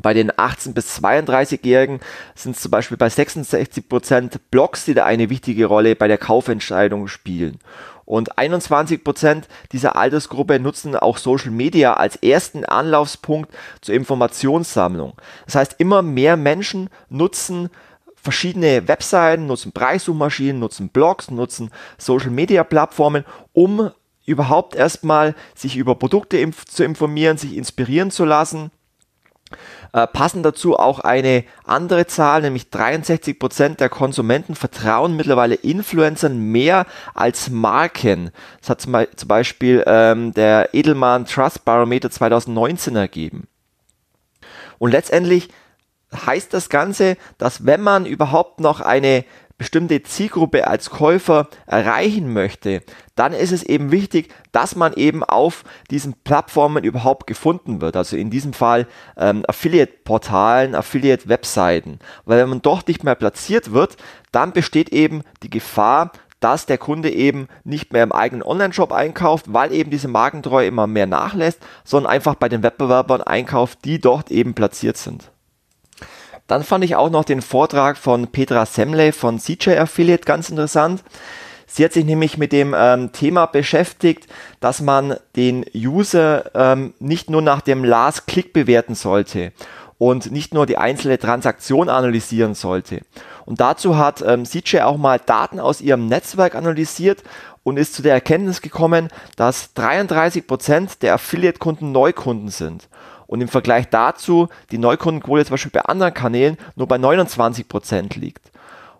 Bei 0.00 0.14
den 0.14 0.30
18- 0.30 0.72
bis 0.72 0.98
32-Jährigen 0.98 2.00
sind 2.34 2.56
es 2.56 2.62
zum 2.62 2.70
Beispiel 2.70 2.96
bei 2.96 3.08
66% 3.08 4.36
Blogs, 4.50 4.84
die 4.86 4.94
da 4.94 5.04
eine 5.04 5.28
wichtige 5.28 5.66
Rolle 5.66 5.94
bei 5.94 6.08
der 6.08 6.18
Kaufentscheidung 6.18 7.06
spielen. 7.08 7.58
Und 8.10 8.36
21% 8.38 9.44
dieser 9.70 9.94
Altersgruppe 9.94 10.58
nutzen 10.58 10.96
auch 10.96 11.16
Social 11.16 11.52
Media 11.52 11.94
als 11.94 12.16
ersten 12.16 12.64
Anlaufspunkt 12.64 13.54
zur 13.82 13.94
Informationssammlung. 13.94 15.12
Das 15.44 15.54
heißt, 15.54 15.76
immer 15.78 16.02
mehr 16.02 16.36
Menschen 16.36 16.90
nutzen 17.08 17.70
verschiedene 18.16 18.88
Webseiten, 18.88 19.46
nutzen 19.46 19.70
Preissuchmaschinen, 19.70 20.58
nutzen 20.58 20.88
Blogs, 20.88 21.30
nutzen 21.30 21.70
Social 21.98 22.30
Media 22.30 22.64
Plattformen, 22.64 23.24
um 23.52 23.92
überhaupt 24.26 24.74
erstmal 24.74 25.36
sich 25.54 25.76
über 25.76 25.94
Produkte 25.94 26.36
inf 26.36 26.64
zu 26.64 26.82
informieren, 26.82 27.38
sich 27.38 27.56
inspirieren 27.56 28.10
zu 28.10 28.24
lassen 28.24 28.72
äh, 29.92 30.06
passen 30.06 30.42
dazu 30.42 30.78
auch 30.78 31.00
eine 31.00 31.44
andere 31.64 32.06
Zahl, 32.06 32.42
nämlich 32.42 32.64
63% 32.72 33.76
der 33.76 33.88
Konsumenten 33.88 34.54
vertrauen 34.54 35.16
mittlerweile 35.16 35.54
Influencern 35.54 36.38
mehr 36.38 36.86
als 37.14 37.50
Marken. 37.50 38.30
Das 38.60 38.70
hat 38.70 38.80
zum, 38.80 38.96
zum 39.16 39.28
Beispiel 39.28 39.82
ähm, 39.86 40.32
der 40.34 40.74
Edelmann 40.74 41.26
Trust 41.26 41.64
Barometer 41.64 42.10
2019 42.10 42.96
ergeben. 42.96 43.48
Und 44.78 44.92
letztendlich 44.92 45.48
heißt 46.14 46.52
das 46.54 46.68
Ganze, 46.68 47.16
dass 47.38 47.66
wenn 47.66 47.80
man 47.80 48.06
überhaupt 48.06 48.60
noch 48.60 48.80
eine 48.80 49.24
bestimmte 49.60 50.02
Zielgruppe 50.02 50.66
als 50.66 50.88
Käufer 50.88 51.46
erreichen 51.66 52.32
möchte, 52.32 52.82
dann 53.14 53.34
ist 53.34 53.52
es 53.52 53.62
eben 53.62 53.90
wichtig, 53.90 54.32
dass 54.52 54.74
man 54.74 54.94
eben 54.94 55.22
auf 55.22 55.64
diesen 55.90 56.14
Plattformen 56.14 56.82
überhaupt 56.82 57.26
gefunden 57.26 57.82
wird. 57.82 57.94
Also 57.94 58.16
in 58.16 58.30
diesem 58.30 58.54
Fall 58.54 58.86
ähm, 59.18 59.44
Affiliate-Portalen, 59.46 60.74
Affiliate-Webseiten. 60.74 61.98
Weil 62.24 62.40
wenn 62.40 62.48
man 62.48 62.62
dort 62.62 62.88
nicht 62.88 63.04
mehr 63.04 63.14
platziert 63.14 63.72
wird, 63.72 63.98
dann 64.32 64.52
besteht 64.54 64.94
eben 64.94 65.24
die 65.42 65.50
Gefahr, 65.50 66.12
dass 66.40 66.64
der 66.64 66.78
Kunde 66.78 67.10
eben 67.10 67.46
nicht 67.62 67.92
mehr 67.92 68.02
im 68.02 68.12
eigenen 68.12 68.42
Online-Shop 68.42 68.92
einkauft, 68.92 69.52
weil 69.52 69.74
eben 69.74 69.90
diese 69.90 70.08
Markentreue 70.08 70.68
immer 70.68 70.86
mehr 70.86 71.06
nachlässt, 71.06 71.60
sondern 71.84 72.10
einfach 72.10 72.34
bei 72.34 72.48
den 72.48 72.62
Wettbewerbern 72.62 73.20
einkauft, 73.20 73.80
die 73.84 74.00
dort 74.00 74.30
eben 74.30 74.54
platziert 74.54 74.96
sind. 74.96 75.30
Dann 76.50 76.64
fand 76.64 76.82
ich 76.82 76.96
auch 76.96 77.10
noch 77.10 77.22
den 77.22 77.42
Vortrag 77.42 77.96
von 77.96 78.26
Petra 78.26 78.66
Semley 78.66 79.12
von 79.12 79.38
CJ 79.38 79.78
Affiliate 79.78 80.24
ganz 80.24 80.50
interessant. 80.50 81.04
Sie 81.68 81.84
hat 81.84 81.92
sich 81.92 82.04
nämlich 82.04 82.38
mit 82.38 82.50
dem 82.50 82.74
ähm, 82.76 83.12
Thema 83.12 83.46
beschäftigt, 83.46 84.26
dass 84.58 84.80
man 84.80 85.14
den 85.36 85.64
User 85.76 86.50
ähm, 86.56 86.92
nicht 86.98 87.30
nur 87.30 87.40
nach 87.40 87.60
dem 87.60 87.84
Last-Click 87.84 88.52
bewerten 88.52 88.96
sollte 88.96 89.52
und 89.98 90.32
nicht 90.32 90.52
nur 90.52 90.66
die 90.66 90.76
einzelne 90.76 91.20
Transaktion 91.20 91.88
analysieren 91.88 92.56
sollte. 92.56 93.02
Und 93.46 93.60
dazu 93.60 93.96
hat 93.96 94.20
ähm, 94.20 94.44
CJ 94.44 94.80
auch 94.80 94.96
mal 94.96 95.20
Daten 95.24 95.60
aus 95.60 95.80
ihrem 95.80 96.08
Netzwerk 96.08 96.56
analysiert 96.56 97.22
und 97.62 97.76
ist 97.76 97.94
zu 97.94 98.02
der 98.02 98.14
Erkenntnis 98.14 98.60
gekommen, 98.60 99.06
dass 99.36 99.76
33% 99.76 100.98
der 101.00 101.14
Affiliate-Kunden 101.14 101.92
Neukunden 101.92 102.48
sind 102.48 102.88
und 103.30 103.40
im 103.40 103.46
Vergleich 103.46 103.88
dazu 103.88 104.48
die 104.72 104.78
Neukundenquote 104.78 105.44
zum 105.44 105.52
Beispiel 105.52 105.70
bei 105.70 105.82
anderen 105.82 106.12
Kanälen 106.12 106.58
nur 106.74 106.88
bei 106.88 106.96
29% 106.96 108.18
liegt. 108.18 108.50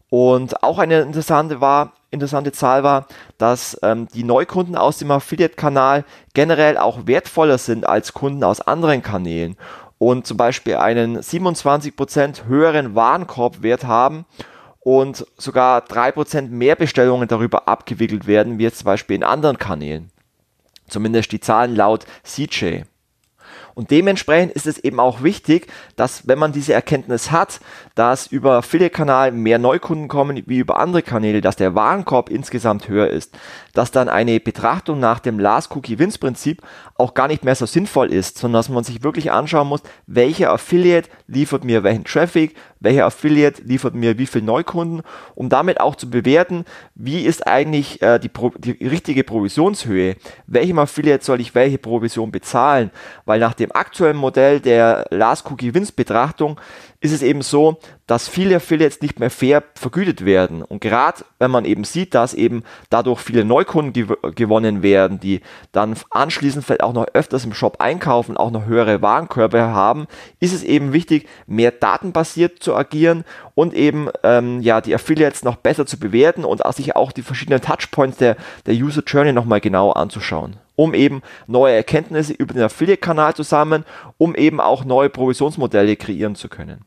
Und 0.08 0.62
auch 0.62 0.78
eine 0.78 1.00
interessante, 1.00 1.60
war, 1.60 1.94
interessante 2.12 2.52
Zahl 2.52 2.84
war, 2.84 3.08
dass 3.38 3.76
ähm, 3.82 4.06
die 4.14 4.22
Neukunden 4.22 4.76
aus 4.76 4.98
dem 4.98 5.10
Affiliate-Kanal 5.10 6.04
generell 6.32 6.78
auch 6.78 7.08
wertvoller 7.08 7.58
sind 7.58 7.88
als 7.88 8.12
Kunden 8.12 8.44
aus 8.44 8.60
anderen 8.60 9.02
Kanälen 9.02 9.56
und 9.98 10.28
zum 10.28 10.36
Beispiel 10.36 10.76
einen 10.76 11.18
27% 11.18 12.44
höheren 12.46 12.94
Warenkorbwert 12.94 13.82
haben 13.82 14.26
und 14.78 15.26
sogar 15.38 15.80
3% 15.80 16.50
mehr 16.50 16.76
Bestellungen 16.76 17.26
darüber 17.26 17.66
abgewickelt 17.66 18.28
werden, 18.28 18.60
wie 18.60 18.62
jetzt 18.62 18.78
zum 18.78 18.86
Beispiel 18.86 19.16
in 19.16 19.24
anderen 19.24 19.58
Kanälen. 19.58 20.12
Zumindest 20.86 21.32
die 21.32 21.40
Zahlen 21.40 21.74
laut 21.74 22.06
CJ. 22.22 22.82
Und 23.80 23.90
dementsprechend 23.90 24.52
ist 24.52 24.66
es 24.66 24.76
eben 24.76 25.00
auch 25.00 25.22
wichtig, 25.22 25.66
dass 25.96 26.28
wenn 26.28 26.38
man 26.38 26.52
diese 26.52 26.74
Erkenntnis 26.74 27.30
hat, 27.30 27.60
dass 27.94 28.26
über 28.26 28.58
Affiliate-Kanal 28.58 29.32
mehr 29.32 29.58
Neukunden 29.58 30.06
kommen 30.06 30.42
wie 30.44 30.58
über 30.58 30.78
andere 30.78 31.00
Kanäle, 31.00 31.40
dass 31.40 31.56
der 31.56 31.74
Warenkorb 31.74 32.28
insgesamt 32.28 32.88
höher 32.88 33.08
ist, 33.08 33.34
dass 33.72 33.90
dann 33.90 34.10
eine 34.10 34.38
Betrachtung 34.38 35.00
nach 35.00 35.18
dem 35.18 35.38
Last 35.38 35.74
Cookie 35.74 35.98
Wins 35.98 36.18
Prinzip 36.18 36.60
auch 36.96 37.14
gar 37.14 37.26
nicht 37.26 37.42
mehr 37.42 37.54
so 37.54 37.64
sinnvoll 37.64 38.12
ist, 38.12 38.36
sondern 38.36 38.58
dass 38.58 38.68
man 38.68 38.84
sich 38.84 39.02
wirklich 39.02 39.32
anschauen 39.32 39.68
muss, 39.68 39.80
welcher 40.06 40.52
Affiliate 40.52 41.08
liefert 41.26 41.64
mir 41.64 41.82
welchen 41.82 42.04
Traffic, 42.04 42.54
welcher 42.80 43.06
Affiliate 43.06 43.62
liefert 43.62 43.94
mir 43.94 44.18
wie 44.18 44.26
viel 44.26 44.42
Neukunden, 44.42 45.02
um 45.34 45.48
damit 45.48 45.80
auch 45.80 45.96
zu 45.96 46.10
bewerten, 46.10 46.64
wie 46.94 47.22
ist 47.22 47.46
eigentlich 47.46 48.02
äh, 48.02 48.18
die, 48.18 48.28
Pro 48.28 48.50
die 48.50 48.72
richtige 48.86 49.24
Provisionshöhe, 49.24 50.16
welchem 50.46 50.78
Affiliate 50.78 51.24
soll 51.24 51.40
ich 51.40 51.54
welche 51.54 51.78
Provision 51.78 52.30
bezahlen, 52.30 52.90
weil 53.24 53.40
nach 53.40 53.54
dem 53.54 53.69
aktuellen 53.74 54.16
Modell 54.16 54.60
der 54.60 55.06
Last 55.10 55.50
Cookie 55.50 55.74
Wins 55.74 55.92
Betrachtung 55.92 56.58
ist 57.00 57.12
es 57.12 57.22
eben 57.22 57.40
so, 57.40 57.78
dass 58.06 58.28
viele 58.28 58.56
Affiliates 58.56 59.00
nicht 59.00 59.20
mehr 59.20 59.30
fair 59.30 59.62
vergütet 59.74 60.24
werden. 60.24 60.62
Und 60.62 60.80
gerade 60.80 61.24
wenn 61.38 61.50
man 61.50 61.64
eben 61.64 61.84
sieht, 61.84 62.14
dass 62.14 62.34
eben 62.34 62.62
dadurch 62.90 63.20
viele 63.20 63.44
Neukunden 63.44 63.92
gew 63.92 64.16
gewonnen 64.34 64.82
werden, 64.82 65.18
die 65.18 65.40
dann 65.72 65.96
anschließend 66.10 66.64
vielleicht 66.64 66.82
auch 66.82 66.92
noch 66.92 67.06
öfters 67.14 67.44
im 67.44 67.54
Shop 67.54 67.80
einkaufen, 67.80 68.36
auch 68.36 68.50
noch 68.50 68.66
höhere 68.66 69.00
Warenkörbe 69.00 69.62
haben, 69.62 70.06
ist 70.40 70.52
es 70.52 70.62
eben 70.62 70.92
wichtig, 70.92 71.26
mehr 71.46 71.70
datenbasiert 71.70 72.62
zu 72.62 72.74
agieren 72.74 73.24
und 73.54 73.72
eben 73.72 74.08
ähm, 74.22 74.60
ja 74.60 74.82
die 74.82 74.94
Affiliates 74.94 75.42
noch 75.42 75.56
besser 75.56 75.86
zu 75.86 75.98
bewerten 75.98 76.44
und 76.44 76.60
sich 76.74 76.96
auch 76.96 77.12
die 77.12 77.22
verschiedenen 77.22 77.62
Touchpoints 77.62 78.18
der, 78.18 78.36
der 78.66 78.74
User 78.74 79.02
Journey 79.06 79.32
nochmal 79.32 79.60
genau 79.60 79.92
anzuschauen 79.92 80.56
um 80.80 80.94
eben 80.94 81.20
neue 81.46 81.74
Erkenntnisse 81.74 82.32
über 82.32 82.54
den 82.54 82.62
Affiliate-Kanal 82.62 83.34
zu 83.34 83.42
sammeln, 83.42 83.84
um 84.16 84.34
eben 84.34 84.60
auch 84.60 84.82
neue 84.82 85.10
Provisionsmodelle 85.10 85.96
kreieren 85.96 86.36
zu 86.36 86.48
können. 86.48 86.86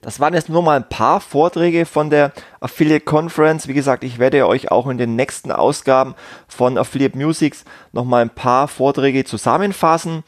Das 0.00 0.18
waren 0.18 0.34
jetzt 0.34 0.48
nur 0.48 0.62
mal 0.62 0.76
ein 0.76 0.88
paar 0.88 1.20
Vorträge 1.20 1.86
von 1.86 2.10
der 2.10 2.32
Affiliate 2.60 3.04
Conference. 3.04 3.68
Wie 3.68 3.74
gesagt, 3.74 4.02
ich 4.02 4.18
werde 4.18 4.48
euch 4.48 4.72
auch 4.72 4.88
in 4.88 4.98
den 4.98 5.14
nächsten 5.14 5.52
Ausgaben 5.52 6.16
von 6.48 6.76
Affiliate 6.76 7.16
Musics 7.16 7.64
noch 7.92 8.04
mal 8.04 8.22
ein 8.22 8.30
paar 8.30 8.66
Vorträge 8.66 9.24
zusammenfassen. 9.24 10.24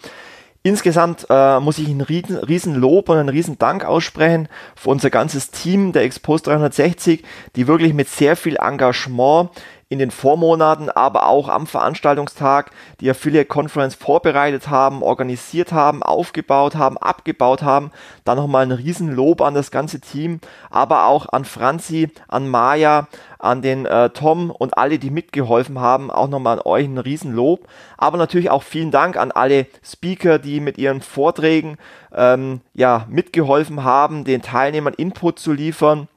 Insgesamt 0.66 1.26
äh, 1.28 1.60
muss 1.60 1.78
ich 1.78 1.88
einen 1.88 2.00
riesen, 2.00 2.74
Lob 2.74 3.10
und 3.10 3.18
einen 3.18 3.28
riesen 3.28 3.58
Dank 3.58 3.84
aussprechen 3.84 4.48
für 4.74 4.88
unser 4.88 5.10
ganzes 5.10 5.50
Team 5.50 5.92
der 5.92 6.04
Expose 6.04 6.44
360, 6.44 7.22
die 7.54 7.66
wirklich 7.66 7.92
mit 7.92 8.08
sehr 8.08 8.34
viel 8.34 8.56
Engagement 8.56 9.50
in 9.94 10.00
den 10.00 10.10
Vormonaten, 10.10 10.90
aber 10.90 11.28
auch 11.28 11.48
am 11.48 11.68
Veranstaltungstag 11.68 12.72
die 13.00 13.08
Affiliate 13.08 13.46
Conference 13.46 13.94
vorbereitet 13.94 14.68
haben, 14.68 15.04
organisiert 15.04 15.72
haben, 15.72 16.02
aufgebaut 16.02 16.74
haben, 16.74 16.98
abgebaut 16.98 17.62
haben. 17.62 17.92
Dann 18.24 18.36
nochmal 18.36 18.64
ein 18.64 18.72
Riesenlob 18.72 19.40
an 19.40 19.54
das 19.54 19.70
ganze 19.70 20.00
Team, 20.00 20.40
aber 20.68 21.06
auch 21.06 21.28
an 21.28 21.44
Franzi, 21.44 22.10
an 22.26 22.48
Maya, 22.48 23.06
an 23.38 23.62
den 23.62 23.86
äh, 23.86 24.10
Tom 24.10 24.50
und 24.50 24.76
alle, 24.76 24.98
die 24.98 25.10
mitgeholfen 25.10 25.78
haben. 25.78 26.10
Auch 26.10 26.28
nochmal 26.28 26.58
an 26.58 26.64
euch 26.64 26.86
ein 26.86 26.98
Riesenlob. 26.98 27.68
Aber 27.96 28.18
natürlich 28.18 28.50
auch 28.50 28.64
vielen 28.64 28.90
Dank 28.90 29.16
an 29.16 29.30
alle 29.30 29.66
Speaker, 29.84 30.40
die 30.40 30.58
mit 30.58 30.76
ihren 30.76 31.02
Vorträgen 31.02 31.76
ähm, 32.12 32.62
ja, 32.74 33.06
mitgeholfen 33.08 33.84
haben, 33.84 34.24
den 34.24 34.42
Teilnehmern 34.42 34.94
Input 34.94 35.38
zu 35.38 35.52
liefern. 35.52 36.08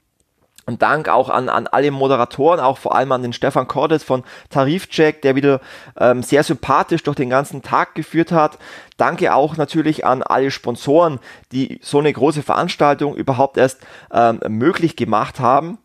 Und 0.68 0.82
Dank 0.82 1.08
auch 1.08 1.30
an, 1.30 1.48
an 1.48 1.66
alle 1.66 1.92
Moderatoren, 1.92 2.60
auch 2.60 2.78
vor 2.78 2.94
allem 2.94 3.14
an 3.14 3.22
den 3.22 3.32
Stefan 3.32 3.70
Cordes 3.70 4.04
von 4.04 4.26
Tarifcheck, 4.50 5.22
der 5.22 5.36
wieder 5.36 5.62
ähm, 5.98 6.22
sehr 6.24 6.44
sympathisch 6.44 7.04
durch 7.04 7.16
den 7.16 7.30
ganzen 7.30 7.62
Tag 7.62 7.96
geführt 7.96 8.34
hat. 8.34 8.60
Danke 8.98 9.34
auch 9.34 9.56
natürlich 9.56 10.06
an 10.06 10.22
alle 10.24 10.52
Sponsoren, 10.52 11.20
die 11.54 11.80
so 11.82 12.00
eine 12.00 12.12
große 12.12 12.44
Veranstaltung 12.44 13.16
überhaupt 13.16 13.56
erst 13.56 13.80
ähm, 14.12 14.42
möglich 14.50 14.98
gemacht 14.98 15.40
haben. 15.40 15.78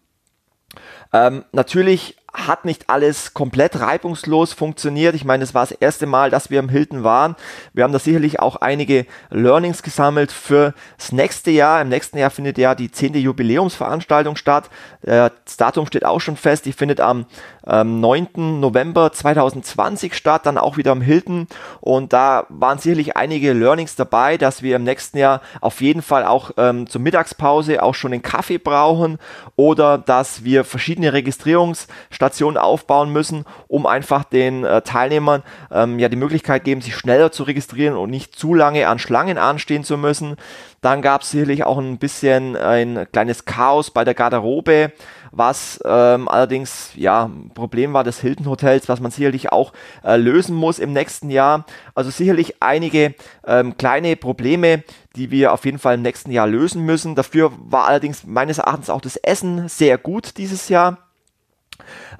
Ähm, 1.13 1.45
natürlich 1.53 2.17
hat 2.35 2.65
nicht 2.65 2.89
alles 2.89 3.35
komplett 3.35 3.79
reibungslos 3.81 4.55
funktioniert. 4.55 5.15
Ich 5.15 5.25
meine, 5.25 5.45
es 5.45 5.55
war 5.55 5.67
das 5.67 5.73
erste 5.73 6.07
Mal, 6.07 6.31
dass 6.31 6.51
wir 6.51 6.61
im 6.61 6.71
Hilton 6.71 7.05
waren. 7.05 7.37
Wir 7.75 7.85
haben 7.85 7.93
da 7.93 7.99
sicherlich 7.99 8.41
auch 8.41 8.57
einige 8.57 9.07
Learnings 9.31 9.83
gesammelt 9.83 10.33
für 10.33 10.73
das 10.97 11.13
nächste 11.13 11.51
Jahr. 11.51 11.83
Im 11.83 11.91
nächsten 11.91 12.17
Jahr 12.17 12.31
findet 12.31 12.57
ja 12.57 12.75
die 12.75 12.91
zehnte 12.91 13.19
Jubiläumsveranstaltung 13.19 14.37
statt. 14.37 14.71
Das 15.03 15.57
Datum 15.59 15.87
steht 15.87 16.07
auch 16.07 16.21
schon 16.21 16.37
fest. 16.37 16.65
Die 16.65 16.73
findet 16.73 17.01
am 17.01 17.27
ähm, 17.67 18.01
9. 18.01 18.61
November 18.61 19.13
2020 19.13 20.15
statt, 20.15 20.47
dann 20.47 20.59
auch 20.59 20.77
wieder 20.77 20.93
am 20.93 21.01
Hilton. 21.01 21.47
Und 21.81 22.13
da 22.13 22.47
waren 22.49 22.79
sicherlich 22.79 23.17
einige 23.17 23.53
Learnings 23.53 23.97
dabei, 23.97 24.37
dass 24.37 24.63
wir 24.63 24.77
im 24.77 24.85
nächsten 24.85 25.19
Jahr 25.19 25.41
auf 25.61 25.81
jeden 25.81 26.03
Fall 26.03 26.25
auch 26.25 26.53
ähm, 26.57 26.87
zur 26.87 27.01
Mittagspause 27.01 27.83
auch 27.83 27.95
schon 27.95 28.13
den 28.13 28.23
Kaffee 28.23 28.59
brauchen 28.59 29.19
oder 29.57 29.99
dass 29.99 30.45
wir 30.45 30.65
verschiedene 30.65 31.13
Registrierungsstationen 31.13 32.59
aufbauen 32.59 33.13
müssen, 33.13 33.45
um 33.69 33.87
einfach 33.87 34.25
den 34.25 34.65
äh, 34.65 34.83
Teilnehmern 34.83 35.43
ähm, 35.71 35.99
ja 35.99 36.09
die 36.09 36.17
Möglichkeit 36.17 36.65
geben, 36.65 36.81
sich 36.81 36.97
schneller 36.97 37.33
zu 37.33 37.45
registrieren 37.45 37.97
und 37.97 38.11
nicht 38.11 38.37
zu 38.37 38.55
lange 38.55 38.89
an 38.89 38.99
Schlangen 38.99 39.39
anstehen 39.39 39.85
zu 39.85 39.97
müssen. 39.97 40.37
Dann 40.81 41.01
gab 41.01 41.23
es 41.23 41.31
sicherlich 41.31 41.65
auch 41.65 41.79
ein 41.79 41.99
bisschen 41.99 42.57
ein 42.57 43.07
kleines 43.13 43.45
Chaos 43.45 43.93
bei 43.93 44.05
der 44.05 44.15
Garderobe, 44.15 44.93
was 45.33 45.81
ähm, 45.85 46.29
allerdings 46.29 46.91
ja 46.95 47.25
ein 47.25 47.51
Problem 47.55 47.95
war 47.95 48.05
des 48.05 48.21
Hilton 48.21 48.47
Hotels, 48.47 48.89
was 48.89 49.01
man 49.01 49.11
sicherlich 49.11 49.51
auch 49.51 49.73
äh, 50.05 50.17
lösen 50.17 50.55
muss 50.55 50.79
im 50.79 50.93
nächsten 50.93 51.31
Jahr. 51.31 51.65
Also 51.95 52.11
sicherlich 52.11 52.57
einige 52.61 53.15
ähm, 53.47 53.77
kleine 53.77 54.15
Probleme, 54.15 54.85
die 55.17 55.31
wir 55.31 55.53
auf 55.53 55.65
jeden 55.65 55.79
Fall 55.79 55.95
im 55.95 56.03
nächsten 56.03 56.31
Jahr 56.31 56.47
lösen 56.47 56.85
müssen. 56.85 57.15
Dafür 57.15 57.51
war 57.59 57.87
allerdings 57.87 58.25
meines 58.25 58.59
Erachtens 58.59 58.91
auch 58.91 59.01
das 59.01 59.17
Essen 59.17 59.69
sehr 59.69 59.99
gut 59.99 60.37
dieses 60.37 60.69
Jahr. 60.69 60.99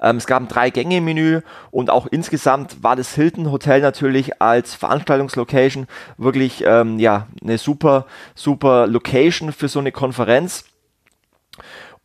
Ähm, 0.01 0.17
es 0.17 0.27
gab 0.27 0.41
ein 0.41 0.47
Drei-Gänge-Menü 0.47 1.41
und 1.71 1.89
auch 1.89 2.07
insgesamt 2.07 2.83
war 2.83 2.95
das 2.95 3.13
Hilton 3.15 3.51
Hotel 3.51 3.81
natürlich 3.81 4.41
als 4.41 4.73
Veranstaltungslocation 4.75 5.87
wirklich 6.17 6.63
ähm, 6.65 6.99
ja, 6.99 7.27
eine 7.41 7.57
super, 7.57 8.05
super 8.35 8.87
Location 8.87 9.51
für 9.51 9.67
so 9.67 9.79
eine 9.79 9.91
Konferenz. 9.91 10.65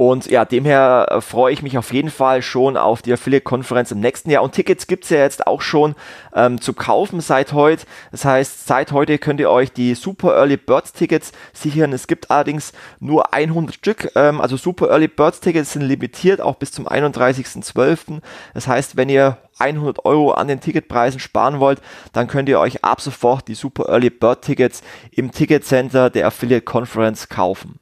Und 0.00 0.30
ja, 0.30 0.44
demher 0.44 1.08
äh, 1.10 1.20
freue 1.20 1.52
ich 1.52 1.62
mich 1.62 1.76
auf 1.76 1.92
jeden 1.92 2.10
Fall 2.10 2.40
schon 2.40 2.76
auf 2.76 3.02
die 3.02 3.12
Affiliate-Konferenz 3.12 3.90
im 3.90 3.98
nächsten 3.98 4.30
Jahr. 4.30 4.44
Und 4.44 4.52
Tickets 4.52 4.86
gibt 4.86 5.02
es 5.02 5.10
ja 5.10 5.18
jetzt 5.18 5.48
auch 5.48 5.60
schon 5.60 5.96
ähm, 6.32 6.60
zu 6.60 6.72
kaufen 6.72 7.20
seit 7.20 7.52
heute. 7.52 7.84
Das 8.12 8.24
heißt, 8.24 8.68
seit 8.68 8.92
heute 8.92 9.18
könnt 9.18 9.40
ihr 9.40 9.50
euch 9.50 9.72
die 9.72 9.96
Super 9.96 10.36
Early 10.36 10.56
Birds 10.56 10.92
Tickets 10.92 11.32
sichern. 11.52 11.92
Es 11.92 12.06
gibt 12.06 12.30
allerdings 12.30 12.72
nur 13.00 13.34
100 13.34 13.74
Stück. 13.74 14.12
Ähm, 14.14 14.40
also 14.40 14.56
Super 14.56 14.88
Early 14.88 15.08
Birds 15.08 15.40
Tickets 15.40 15.72
sind 15.72 15.82
limitiert, 15.82 16.40
auch 16.40 16.54
bis 16.54 16.70
zum 16.70 16.86
31.12. 16.86 18.20
Das 18.54 18.68
heißt, 18.68 18.96
wenn 18.96 19.08
ihr 19.08 19.38
100 19.58 20.04
Euro 20.04 20.30
an 20.30 20.46
den 20.46 20.60
Ticketpreisen 20.60 21.18
sparen 21.18 21.58
wollt, 21.58 21.82
dann 22.12 22.28
könnt 22.28 22.48
ihr 22.48 22.60
euch 22.60 22.84
ab 22.84 23.00
sofort 23.00 23.48
die 23.48 23.54
Super 23.54 23.88
Early 23.88 24.10
Bird 24.10 24.42
Tickets 24.42 24.84
im 25.10 25.32
Ticketcenter 25.32 26.08
der 26.08 26.28
Affiliate 26.28 26.64
Conference 26.64 27.28
kaufen. 27.28 27.80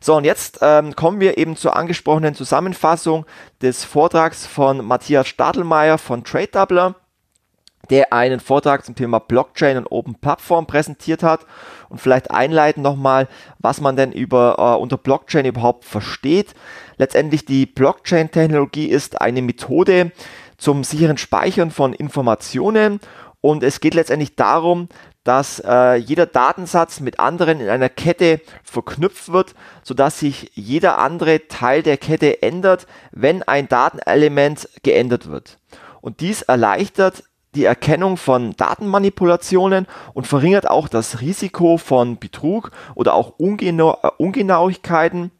So, 0.00 0.16
und 0.16 0.24
jetzt 0.24 0.58
ähm, 0.62 0.96
kommen 0.96 1.20
wir 1.20 1.38
eben 1.38 1.56
zur 1.56 1.76
angesprochenen 1.76 2.34
Zusammenfassung 2.34 3.26
des 3.60 3.84
Vortrags 3.84 4.46
von 4.46 4.84
Matthias 4.84 5.28
Stadelmeier 5.28 5.98
von 5.98 6.24
Trade 6.24 6.48
Doubler, 6.48 6.94
der 7.90 8.12
einen 8.12 8.40
Vortrag 8.40 8.84
zum 8.84 8.94
Thema 8.94 9.18
Blockchain 9.18 9.76
und 9.76 9.86
Open 9.90 10.14
Plattform 10.14 10.66
präsentiert 10.66 11.22
hat 11.22 11.46
und 11.88 12.00
vielleicht 12.00 12.30
einleiten 12.30 12.82
nochmal, 12.82 13.28
was 13.58 13.80
man 13.80 13.96
denn 13.96 14.12
über, 14.12 14.56
äh, 14.58 14.80
unter 14.80 14.96
Blockchain 14.96 15.46
überhaupt 15.46 15.84
versteht. 15.84 16.54
Letztendlich 16.96 17.44
die 17.44 17.66
Blockchain-Technologie 17.66 18.86
ist 18.86 19.20
eine 19.20 19.42
Methode 19.42 20.12
zum 20.58 20.84
sicheren 20.84 21.18
Speichern 21.18 21.70
von 21.70 21.92
Informationen 21.92 23.00
und 23.40 23.64
es 23.64 23.80
geht 23.80 23.94
letztendlich 23.94 24.36
darum, 24.36 24.88
dass 25.24 25.60
äh, 25.60 25.94
jeder 25.94 26.26
Datensatz 26.26 27.00
mit 27.00 27.20
anderen 27.20 27.60
in 27.60 27.68
einer 27.68 27.88
Kette 27.88 28.40
verknüpft 28.64 29.32
wird, 29.32 29.54
sodass 29.82 30.18
sich 30.18 30.50
jeder 30.54 30.98
andere 30.98 31.46
Teil 31.48 31.82
der 31.82 31.96
Kette 31.96 32.42
ändert, 32.42 32.86
wenn 33.12 33.42
ein 33.42 33.68
Datenelement 33.68 34.68
geändert 34.82 35.30
wird. 35.30 35.58
Und 36.00 36.20
dies 36.20 36.42
erleichtert 36.42 37.24
die 37.54 37.64
Erkennung 37.64 38.16
von 38.16 38.56
Datenmanipulationen 38.56 39.86
und 40.14 40.26
verringert 40.26 40.68
auch 40.68 40.88
das 40.88 41.20
Risiko 41.20 41.76
von 41.76 42.18
Betrug 42.18 42.70
oder 42.94 43.14
auch 43.14 43.34
Ungenau 43.38 43.98
äh, 44.02 44.08
Ungenauigkeiten. 44.16 45.30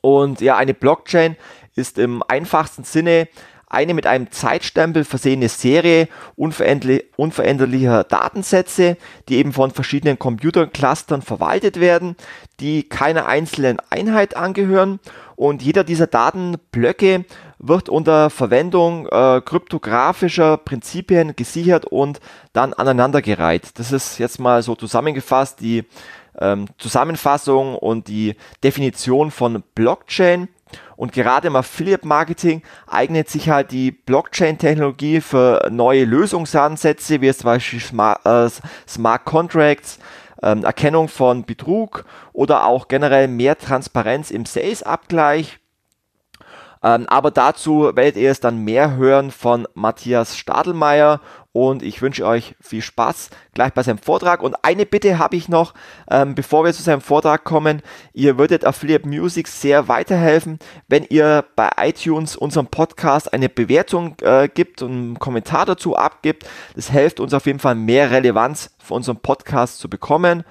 Und 0.00 0.40
ja, 0.40 0.56
eine 0.56 0.74
Blockchain 0.74 1.36
ist 1.74 1.98
im 1.98 2.22
einfachsten 2.26 2.84
Sinne 2.84 3.28
eine 3.72 3.94
mit 3.94 4.06
einem 4.06 4.30
Zeitstempel 4.30 5.04
versehene 5.04 5.48
Serie 5.48 6.08
unveränderlicher 6.36 8.04
Datensätze, 8.04 8.96
die 9.28 9.36
eben 9.36 9.52
von 9.52 9.70
verschiedenen 9.70 10.18
Computerclustern 10.18 11.22
verwaltet 11.22 11.80
werden, 11.80 12.16
die 12.60 12.88
keiner 12.88 13.26
einzelnen 13.26 13.78
Einheit 13.90 14.36
angehören 14.36 15.00
und 15.42 15.62
jeder 15.62 15.82
dieser 15.82 16.06
Datenblöcke 16.06 17.24
wird 17.58 17.88
unter 17.88 18.30
Verwendung 18.30 19.08
äh, 19.08 19.40
kryptografischer 19.44 20.56
Prinzipien 20.56 21.34
gesichert 21.34 21.84
und 21.84 22.20
dann 22.52 22.72
aneinandergereiht. 22.72 23.78
Das 23.78 23.90
ist 23.90 24.18
jetzt 24.18 24.38
mal 24.38 24.62
so 24.62 24.76
zusammengefasst 24.76 25.60
die 25.60 25.84
ähm, 26.38 26.66
Zusammenfassung 26.78 27.76
und 27.76 28.08
die 28.08 28.36
Definition 28.62 29.30
von 29.30 29.62
Blockchain. 29.74 30.48
Und 30.96 31.12
gerade 31.12 31.48
im 31.48 31.56
Affiliate-Marketing 31.56 32.62
eignet 32.86 33.28
sich 33.28 33.48
halt 33.48 33.72
die 33.72 33.90
Blockchain-Technologie 33.90 35.20
für 35.20 35.68
neue 35.70 36.04
Lösungsansätze, 36.04 37.20
wie 37.20 37.32
zum 37.32 37.46
Beispiel 37.46 37.80
Smart, 37.80 38.24
äh, 38.24 38.48
Smart 38.88 39.24
Contracts, 39.24 39.98
ähm, 40.42 40.64
Erkennung 40.64 41.08
von 41.08 41.44
Betrug 41.44 42.04
oder 42.32 42.66
auch 42.66 42.88
generell 42.88 43.28
mehr 43.28 43.56
Transparenz 43.58 44.30
im 44.30 44.44
Sales-Abgleich. 44.44 45.58
Ähm, 46.82 47.06
aber 47.08 47.30
dazu 47.30 47.92
werdet 47.94 48.16
ihr 48.16 48.30
es 48.30 48.40
dann 48.40 48.64
mehr 48.64 48.96
hören 48.96 49.30
von 49.30 49.68
Matthias 49.74 50.36
Stadelmeier 50.36 51.20
und 51.52 51.82
ich 51.82 52.00
wünsche 52.00 52.26
euch 52.26 52.54
viel 52.60 52.80
Spaß 52.80 53.30
gleich 53.52 53.72
bei 53.74 53.82
seinem 53.82 53.98
Vortrag. 53.98 54.42
Und 54.42 54.56
eine 54.62 54.86
Bitte 54.86 55.18
habe 55.18 55.36
ich 55.36 55.48
noch, 55.48 55.74
ähm, 56.10 56.34
bevor 56.34 56.64
wir 56.64 56.72
zu 56.72 56.82
seinem 56.82 57.02
Vortrag 57.02 57.44
kommen. 57.44 57.82
Ihr 58.14 58.38
würdet 58.38 58.64
Affiliate 58.64 59.06
Music 59.06 59.48
sehr 59.48 59.88
weiterhelfen, 59.88 60.58
wenn 60.88 61.04
ihr 61.04 61.44
bei 61.54 61.70
iTunes 61.78 62.36
unserem 62.36 62.66
Podcast 62.68 63.32
eine 63.32 63.50
Bewertung 63.50 64.16
äh, 64.22 64.48
gibt 64.48 64.80
und 64.80 64.90
einen 64.90 65.18
Kommentar 65.18 65.66
dazu 65.66 65.94
abgibt. 65.94 66.48
Das 66.74 66.90
hilft 66.90 67.20
uns 67.20 67.34
auf 67.34 67.44
jeden 67.46 67.58
Fall 67.58 67.74
mehr 67.74 68.10
Relevanz 68.10 68.70
für 68.78 68.94
unseren 68.94 69.18
Podcast 69.18 69.78
zu 69.78 69.90
bekommen. 69.90 70.44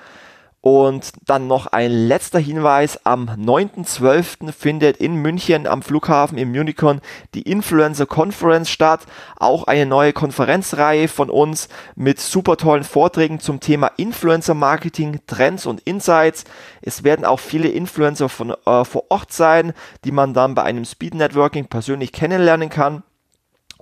Und 0.61 1.13
dann 1.25 1.47
noch 1.47 1.65
ein 1.67 1.91
letzter 1.91 2.37
Hinweis. 2.37 3.03
Am 3.03 3.27
9.12. 3.29 4.51
findet 4.51 4.97
in 4.97 5.15
München 5.15 5.65
am 5.65 5.81
Flughafen 5.81 6.37
im 6.37 6.51
Unicon 6.51 7.01
die 7.33 7.41
Influencer 7.41 8.05
Conference 8.05 8.69
statt. 8.69 9.01
Auch 9.37 9.63
eine 9.63 9.87
neue 9.87 10.13
Konferenzreihe 10.13 11.07
von 11.07 11.31
uns 11.31 11.67
mit 11.95 12.19
super 12.19 12.57
tollen 12.57 12.83
Vorträgen 12.83 13.39
zum 13.39 13.59
Thema 13.59 13.91
Influencer 13.97 14.53
Marketing, 14.53 15.19
Trends 15.25 15.65
und 15.65 15.81
Insights. 15.81 16.43
Es 16.83 17.03
werden 17.03 17.25
auch 17.25 17.39
viele 17.39 17.69
Influencer 17.69 18.29
von, 18.29 18.51
äh, 18.51 18.85
vor 18.85 19.05
Ort 19.09 19.33
sein, 19.33 19.73
die 20.05 20.11
man 20.11 20.35
dann 20.35 20.53
bei 20.53 20.61
einem 20.61 20.85
Speed 20.85 21.15
Networking 21.15 21.65
persönlich 21.65 22.11
kennenlernen 22.11 22.69
kann. 22.69 23.01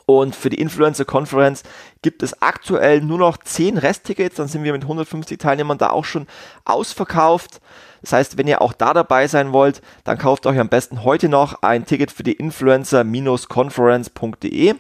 Und 0.09 0.35
für 0.35 0.49
die 0.49 0.59
Influencer 0.59 1.05
Conference 1.05 1.61
gibt 2.01 2.23
es 2.23 2.41
aktuell 2.41 3.01
nur 3.01 3.19
noch 3.19 3.37
10 3.37 3.77
Resttickets. 3.77 4.37
Dann 4.37 4.47
sind 4.47 4.63
wir 4.63 4.73
mit 4.73 4.81
150 4.81 5.37
Teilnehmern 5.37 5.77
da 5.77 5.91
auch 5.91 6.03
schon 6.03 6.25
ausverkauft. 6.65 7.61
Das 8.01 8.13
heißt, 8.13 8.35
wenn 8.35 8.47
ihr 8.47 8.63
auch 8.63 8.73
da 8.73 8.95
dabei 8.95 9.27
sein 9.27 9.53
wollt, 9.53 9.83
dann 10.05 10.17
kauft 10.17 10.47
euch 10.47 10.57
am 10.57 10.67
besten 10.67 11.03
heute 11.03 11.29
noch 11.29 11.61
ein 11.61 11.85
Ticket 11.85 12.11
für 12.11 12.23
die 12.23 12.33
influencer-conference.de. 12.33 14.73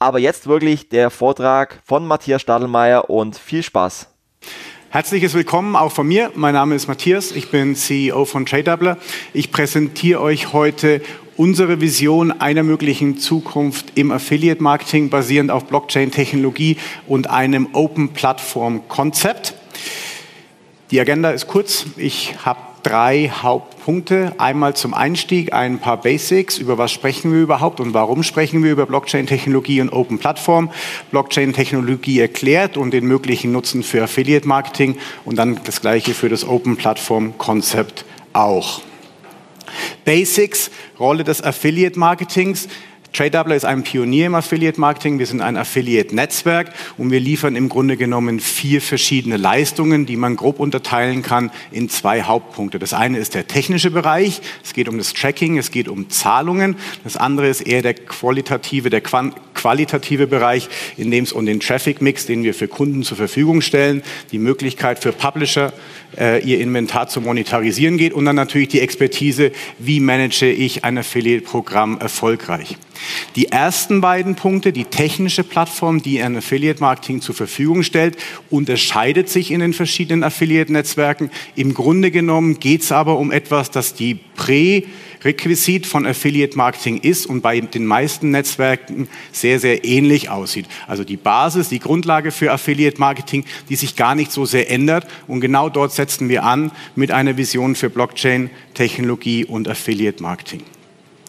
Aber 0.00 0.18
jetzt 0.18 0.48
wirklich 0.48 0.88
der 0.88 1.10
Vortrag 1.10 1.80
von 1.84 2.04
Matthias 2.04 2.42
Stadelmeier 2.42 3.08
und 3.08 3.38
viel 3.38 3.62
Spaß. 3.62 4.08
Herzliches 4.94 5.34
Willkommen 5.34 5.74
auch 5.74 5.90
von 5.90 6.06
mir. 6.06 6.30
Mein 6.36 6.54
Name 6.54 6.76
ist 6.76 6.86
Matthias. 6.86 7.32
Ich 7.32 7.50
bin 7.50 7.74
CEO 7.74 8.26
von 8.26 8.46
TradeDoubler. 8.46 8.96
Ich 9.32 9.50
präsentiere 9.50 10.20
euch 10.20 10.52
heute 10.52 11.02
unsere 11.36 11.80
Vision 11.80 12.32
einer 12.32 12.62
möglichen 12.62 13.18
Zukunft 13.18 13.92
im 13.94 14.10
Affiliate 14.10 14.62
Marketing 14.62 15.10
basierend 15.10 15.50
auf 15.50 15.64
Blockchain-Technologie 15.66 16.76
und 17.06 17.30
einem 17.30 17.68
Open-Plattform-Konzept. 17.72 19.54
Die 20.90 21.00
Agenda 21.00 21.30
ist 21.30 21.48
kurz. 21.48 21.86
Ich 21.96 22.34
habe 22.44 22.60
drei 22.84 23.32
Hauptpunkte. 23.42 24.34
Einmal 24.38 24.76
zum 24.76 24.94
Einstieg 24.94 25.52
ein 25.52 25.80
paar 25.80 26.00
Basics. 26.00 26.58
Über 26.58 26.78
was 26.78 26.92
sprechen 26.92 27.32
wir 27.32 27.40
überhaupt 27.40 27.80
und 27.80 27.94
warum 27.94 28.22
sprechen 28.22 28.62
wir 28.62 28.70
über 28.70 28.86
Blockchain-Technologie 28.86 29.80
und 29.80 29.90
Open 29.90 30.18
Plattform? 30.18 30.70
Blockchain-Technologie 31.10 32.20
erklärt 32.20 32.76
und 32.76 32.92
den 32.92 33.06
möglichen 33.06 33.50
Nutzen 33.50 33.82
für 33.82 34.04
Affiliate 34.04 34.46
Marketing 34.46 34.96
und 35.24 35.36
dann 35.36 35.58
das 35.64 35.80
Gleiche 35.80 36.14
für 36.14 36.28
das 36.28 36.46
Open 36.46 36.76
Plattform-Konzept 36.76 38.04
auch. 38.32 38.82
Basics, 40.04 40.70
Rolle 40.98 41.24
des 41.24 41.42
Affiliate 41.42 41.96
Marketings. 41.96 42.68
TradeDoubler 43.14 43.54
ist 43.54 43.64
ein 43.64 43.84
Pionier 43.84 44.26
im 44.26 44.34
Affiliate-Marketing. 44.34 45.20
Wir 45.20 45.26
sind 45.26 45.40
ein 45.40 45.56
Affiliate-Netzwerk 45.56 46.72
und 46.98 47.12
wir 47.12 47.20
liefern 47.20 47.54
im 47.54 47.68
Grunde 47.68 47.96
genommen 47.96 48.40
vier 48.40 48.80
verschiedene 48.80 49.36
Leistungen, 49.36 50.04
die 50.04 50.16
man 50.16 50.34
grob 50.34 50.58
unterteilen 50.58 51.22
kann 51.22 51.52
in 51.70 51.88
zwei 51.88 52.22
Hauptpunkte. 52.22 52.80
Das 52.80 52.92
eine 52.92 53.18
ist 53.18 53.34
der 53.34 53.46
technische 53.46 53.92
Bereich. 53.92 54.40
Es 54.64 54.72
geht 54.72 54.88
um 54.88 54.98
das 54.98 55.12
Tracking, 55.12 55.58
es 55.58 55.70
geht 55.70 55.86
um 55.86 56.10
Zahlungen. 56.10 56.74
Das 57.04 57.16
andere 57.16 57.46
ist 57.46 57.60
eher 57.60 57.82
der 57.82 57.94
qualitative, 57.94 58.90
der 58.90 59.00
qualitative 59.00 60.26
Bereich, 60.26 60.68
in 60.96 61.12
dem 61.12 61.22
es 61.22 61.32
um 61.32 61.46
den 61.46 61.60
Traffic-Mix, 61.60 62.26
den 62.26 62.42
wir 62.42 62.52
für 62.52 62.66
Kunden 62.66 63.04
zur 63.04 63.16
Verfügung 63.16 63.60
stellen, 63.60 64.02
die 64.32 64.38
Möglichkeit 64.38 64.98
für 64.98 65.12
Publisher, 65.12 65.72
äh, 66.18 66.42
ihr 66.44 66.58
Inventar 66.58 67.08
zu 67.08 67.20
monetarisieren 67.20 67.96
geht 67.96 68.12
und 68.12 68.24
dann 68.24 68.36
natürlich 68.36 68.68
die 68.68 68.80
Expertise, 68.80 69.52
wie 69.78 70.00
manage 70.00 70.50
ich 70.50 70.82
ein 70.82 70.98
Affiliate-Programm 70.98 71.98
erfolgreich. 71.98 72.76
Die 73.36 73.46
ersten 73.46 74.00
beiden 74.00 74.34
Punkte, 74.34 74.72
die 74.72 74.84
technische 74.84 75.44
Plattform, 75.44 76.02
die 76.02 76.22
ein 76.22 76.36
Affiliate-Marketing 76.36 77.20
zur 77.20 77.34
Verfügung 77.34 77.82
stellt, 77.82 78.16
unterscheidet 78.50 79.28
sich 79.28 79.50
in 79.50 79.60
den 79.60 79.72
verschiedenen 79.72 80.22
Affiliate-Netzwerken. 80.22 81.30
Im 81.56 81.74
Grunde 81.74 82.10
genommen 82.10 82.58
geht 82.60 82.82
es 82.82 82.92
aber 82.92 83.18
um 83.18 83.32
etwas, 83.32 83.70
das 83.70 83.94
die 83.94 84.18
Prä- 84.36 84.84
Requisit 85.24 85.86
von 85.86 86.06
Affiliate 86.06 86.56
Marketing 86.56 86.98
ist 86.98 87.26
und 87.26 87.40
bei 87.40 87.58
den 87.60 87.86
meisten 87.86 88.30
Netzwerken 88.30 89.08
sehr, 89.32 89.58
sehr 89.58 89.84
ähnlich 89.84 90.28
aussieht. 90.28 90.66
Also 90.86 91.02
die 91.02 91.16
Basis, 91.16 91.70
die 91.70 91.78
Grundlage 91.78 92.30
für 92.30 92.52
Affiliate 92.52 93.00
Marketing, 93.00 93.44
die 93.68 93.76
sich 93.76 93.96
gar 93.96 94.14
nicht 94.14 94.30
so 94.30 94.44
sehr 94.44 94.70
ändert. 94.70 95.06
Und 95.26 95.40
genau 95.40 95.70
dort 95.70 95.92
setzen 95.92 96.28
wir 96.28 96.44
an 96.44 96.70
mit 96.94 97.10
einer 97.10 97.36
Vision 97.36 97.74
für 97.74 97.88
Blockchain, 97.88 98.50
Technologie 98.74 99.44
und 99.44 99.66
Affiliate 99.66 100.22
Marketing. 100.22 100.62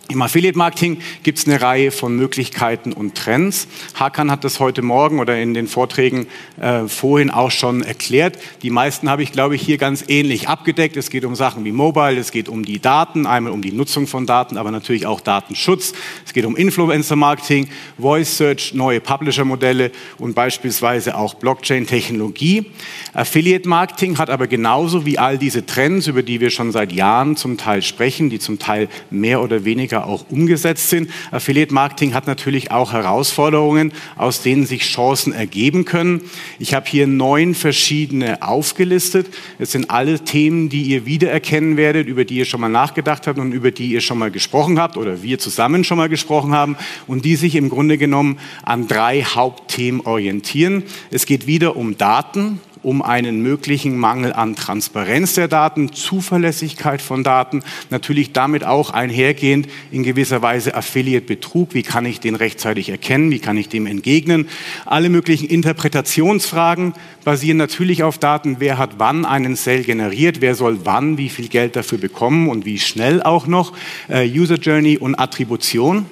Im 0.07 0.21
Affiliate 0.21 0.55
Marketing 0.55 0.99
gibt 1.23 1.39
es 1.39 1.47
eine 1.47 1.59
Reihe 1.59 1.89
von 1.89 2.15
Möglichkeiten 2.15 2.93
und 2.93 3.15
Trends. 3.15 3.67
Hakan 3.95 4.29
hat 4.29 4.43
das 4.43 4.59
heute 4.59 4.83
Morgen 4.83 5.19
oder 5.19 5.41
in 5.41 5.55
den 5.55 5.67
Vorträgen 5.67 6.27
äh, 6.61 6.87
vorhin 6.87 7.31
auch 7.31 7.49
schon 7.49 7.81
erklärt. 7.81 8.37
Die 8.61 8.69
meisten 8.69 9.09
habe 9.09 9.23
ich, 9.23 9.31
glaube 9.31 9.55
ich, 9.55 9.63
hier 9.63 9.79
ganz 9.79 10.05
ähnlich 10.07 10.47
abgedeckt. 10.47 10.95
Es 10.95 11.09
geht 11.09 11.25
um 11.25 11.33
Sachen 11.33 11.65
wie 11.65 11.71
Mobile, 11.71 12.19
es 12.19 12.31
geht 12.31 12.49
um 12.49 12.63
die 12.63 12.79
Daten, 12.79 13.25
einmal 13.25 13.51
um 13.51 13.63
die 13.63 13.71
Nutzung 13.71 14.05
von 14.05 14.27
Daten, 14.27 14.57
aber 14.57 14.69
natürlich 14.69 15.07
auch 15.07 15.21
Datenschutz. 15.21 15.93
Es 16.23 16.33
geht 16.33 16.45
um 16.45 16.55
Influencer 16.55 17.15
Marketing, 17.15 17.67
Voice 17.97 18.37
Search, 18.37 18.75
neue 18.75 19.01
Publisher-Modelle 19.01 19.91
und 20.19 20.35
beispielsweise 20.35 21.17
auch 21.17 21.33
Blockchain-Technologie. 21.33 22.67
Affiliate 23.13 23.67
Marketing 23.67 24.19
hat 24.19 24.29
aber 24.29 24.45
genauso 24.45 25.03
wie 25.07 25.17
all 25.17 25.39
diese 25.39 25.65
Trends, 25.65 26.05
über 26.05 26.21
die 26.21 26.39
wir 26.41 26.51
schon 26.51 26.71
seit 26.71 26.93
Jahren 26.93 27.35
zum 27.35 27.57
Teil 27.57 27.81
sprechen, 27.81 28.29
die 28.29 28.37
zum 28.37 28.59
Teil 28.59 28.87
mehr 29.09 29.41
oder 29.41 29.65
weniger 29.65 29.94
Politiker 29.95 30.07
auch 30.07 30.25
umgesetzt 30.29 30.89
sind. 30.89 31.09
Affiliate 31.31 31.73
Marketing 31.73 32.13
hat 32.13 32.27
natürlich 32.27 32.71
auch 32.71 32.93
Herausforderungen, 32.93 33.91
aus 34.17 34.41
denen 34.41 34.65
sich 34.65 34.83
Chancen 34.83 35.33
ergeben 35.33 35.85
können. 35.85 36.21
Ich 36.59 36.73
habe 36.73 36.87
hier 36.87 37.07
neun 37.07 37.55
verschiedene 37.55 38.41
aufgelistet. 38.41 39.27
Es 39.59 39.71
sind 39.71 39.89
alle 39.89 40.19
Themen, 40.19 40.69
die 40.69 40.83
ihr 40.83 41.05
wiedererkennen 41.05 41.77
werdet, 41.77 42.07
über 42.07 42.25
die 42.25 42.37
ihr 42.37 42.45
schon 42.45 42.61
mal 42.61 42.69
nachgedacht 42.69 43.27
habt 43.27 43.39
und 43.39 43.51
über 43.51 43.71
die 43.71 43.87
ihr 43.87 44.01
schon 44.01 44.17
mal 44.17 44.31
gesprochen 44.31 44.79
habt 44.79 44.97
oder 44.97 45.23
wir 45.23 45.39
zusammen 45.39 45.83
schon 45.83 45.97
mal 45.97 46.09
gesprochen 46.09 46.53
haben 46.53 46.75
und 47.07 47.25
die 47.25 47.35
sich 47.35 47.55
im 47.55 47.69
Grunde 47.69 47.97
genommen 47.97 48.37
an 48.63 48.87
drei 48.87 49.23
Hauptthemen 49.23 50.01
orientieren. 50.01 50.83
Es 51.11 51.25
geht 51.25 51.47
wieder 51.47 51.75
um 51.75 51.97
Daten, 51.97 52.59
um 52.85 53.01
einen 53.01 53.41
möglichen 53.41 53.97
Mangel 53.97 54.31
an 54.31 54.55
Transparenz 54.55 55.33
der 55.33 55.47
Daten, 55.47 55.91
Zuverlässigkeit 55.91 57.01
von 57.01 57.23
Daten, 57.23 57.63
natürlich 57.89 58.31
damit 58.31 58.63
auch 58.63 58.91
einhergehend 58.91 59.67
in 59.91 60.03
gewisser 60.03 60.41
Weise 60.41 60.75
Affiliate-Betrug. 60.75 61.73
Wie 61.73 61.83
kann 61.83 62.05
ich 62.05 62.19
den 62.19 62.35
rechtzeitig 62.35 62.89
erkennen? 62.89 63.31
Wie 63.31 63.39
kann 63.39 63.57
ich 63.57 63.69
dem 63.69 63.87
entgegnen? 63.87 64.47
Alle 64.85 65.09
möglichen 65.09 65.47
Interpretationsfragen 65.47 66.93
basieren 67.23 67.57
natürlich 67.57 68.03
auf 68.03 68.19
Daten. 68.19 68.57
Wer 68.59 68.77
hat 68.77 68.99
wann 68.99 69.25
einen 69.25 69.55
Sale 69.55 69.81
generiert? 69.81 70.41
Wer 70.41 70.53
soll 70.55 70.79
wann 70.83 71.17
wie 71.17 71.29
viel 71.29 71.47
Geld 71.47 71.75
dafür 71.75 71.97
bekommen 71.97 72.49
und 72.49 72.65
wie 72.65 72.79
schnell 72.79 73.23
auch 73.23 73.47
noch? 73.47 73.73
Äh, 74.07 74.29
User 74.29 74.55
Journey 74.55 74.97
und 74.97 75.15
Attribution. 75.15 76.05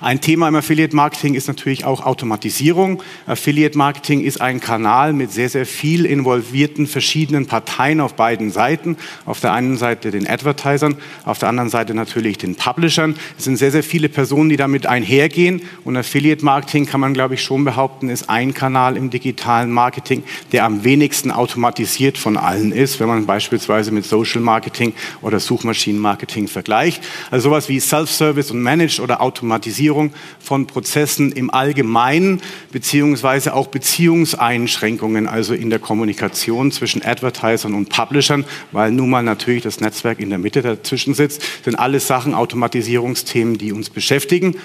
Ein 0.00 0.20
Thema 0.20 0.48
im 0.48 0.56
Affiliate 0.56 0.96
Marketing 0.96 1.34
ist 1.34 1.46
natürlich 1.46 1.84
auch 1.84 2.04
Automatisierung. 2.04 3.02
Affiliate 3.26 3.78
Marketing 3.78 4.22
ist 4.22 4.40
ein 4.40 4.58
Kanal 4.58 5.12
mit 5.12 5.30
sehr, 5.30 5.48
sehr 5.48 5.64
viel 5.64 6.06
involvierten 6.06 6.88
verschiedenen 6.88 7.46
Parteien 7.46 8.00
auf 8.00 8.14
beiden 8.14 8.50
Seiten. 8.50 8.96
Auf 9.26 9.40
der 9.40 9.52
einen 9.52 9.76
Seite 9.76 10.10
den 10.10 10.26
Advertisern, 10.26 10.96
auf 11.24 11.38
der 11.38 11.48
anderen 11.48 11.70
Seite 11.70 11.94
natürlich 11.94 12.38
den 12.38 12.56
Publishern. 12.56 13.14
Es 13.38 13.44
sind 13.44 13.56
sehr, 13.56 13.70
sehr 13.70 13.84
viele 13.84 14.08
Personen, 14.08 14.48
die 14.48 14.56
damit 14.56 14.86
einhergehen. 14.86 15.62
Und 15.84 15.96
Affiliate 15.96 16.44
Marketing 16.44 16.86
kann 16.86 17.00
man, 17.00 17.14
glaube 17.14 17.34
ich, 17.34 17.42
schon 17.42 17.64
behaupten, 17.64 18.08
ist 18.08 18.28
ein 18.28 18.54
Kanal 18.54 18.96
im 18.96 19.10
digitalen 19.10 19.70
Marketing, 19.70 20.24
der 20.50 20.64
am 20.64 20.82
wenigsten 20.82 21.30
automatisiert 21.30 22.18
von 22.18 22.36
allen 22.36 22.72
ist, 22.72 22.98
wenn 22.98 23.06
man 23.06 23.26
beispielsweise 23.26 23.92
mit 23.92 24.04
Social 24.04 24.40
Marketing 24.40 24.94
oder 25.20 25.38
Suchmaschinenmarketing 25.38 26.48
vergleicht. 26.48 27.04
Also 27.30 27.50
sowas 27.50 27.68
wie 27.68 27.78
Self-Service 27.78 28.50
und 28.50 28.60
Managed 28.60 28.98
oder 28.98 29.20
Automatisierung 29.20 29.51
Automatisierung 29.52 30.12
von 30.40 30.66
Prozessen 30.66 31.30
im 31.30 31.50
Allgemeinen, 31.50 32.40
beziehungsweise 32.72 33.52
auch 33.54 33.66
Beziehungseinschränkungen, 33.66 35.28
also 35.28 35.52
in 35.52 35.68
der 35.68 35.78
Kommunikation 35.78 36.72
zwischen 36.72 37.04
Advertisern 37.04 37.74
und 37.74 37.90
Publishern, 37.90 38.46
weil 38.72 38.92
nun 38.92 39.10
mal 39.10 39.22
natürlich 39.22 39.62
das 39.62 39.80
Netzwerk 39.80 40.20
in 40.20 40.30
der 40.30 40.38
Mitte 40.38 40.62
dazwischen 40.62 41.12
sitzt, 41.12 41.42
sind 41.64 41.74
alles 41.74 42.06
Sachen, 42.06 42.32
Automatisierungsthemen, 42.32 43.58
die 43.58 43.72
uns 43.72 43.90
beschäftigen. 43.90 44.56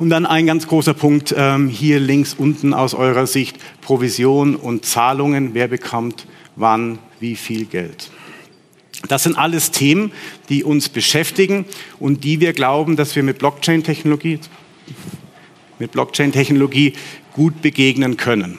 Und 0.00 0.10
dann 0.10 0.26
ein 0.26 0.46
ganz 0.46 0.66
großer 0.66 0.94
Punkt 0.94 1.32
ähm, 1.36 1.68
hier 1.68 2.00
links 2.00 2.34
unten 2.34 2.74
aus 2.74 2.94
eurer 2.94 3.28
Sicht, 3.28 3.58
Provision 3.80 4.56
und 4.56 4.84
Zahlungen, 4.84 5.54
wer 5.54 5.68
bekommt 5.68 6.26
wann 6.56 6.98
wie 7.20 7.36
viel 7.36 7.64
Geld. 7.64 8.10
Das 9.08 9.24
sind 9.24 9.36
alles 9.36 9.70
Themen, 9.70 10.12
die 10.48 10.64
uns 10.64 10.88
beschäftigen 10.88 11.64
und 11.98 12.24
die 12.24 12.40
wir 12.40 12.52
glauben, 12.52 12.96
dass 12.96 13.16
wir 13.16 13.22
mit 13.22 13.38
Blockchain-Technologie, 13.38 14.38
mit 15.78 15.92
Blockchain-Technologie 15.92 16.94
gut 17.32 17.62
begegnen 17.62 18.16
können. 18.16 18.58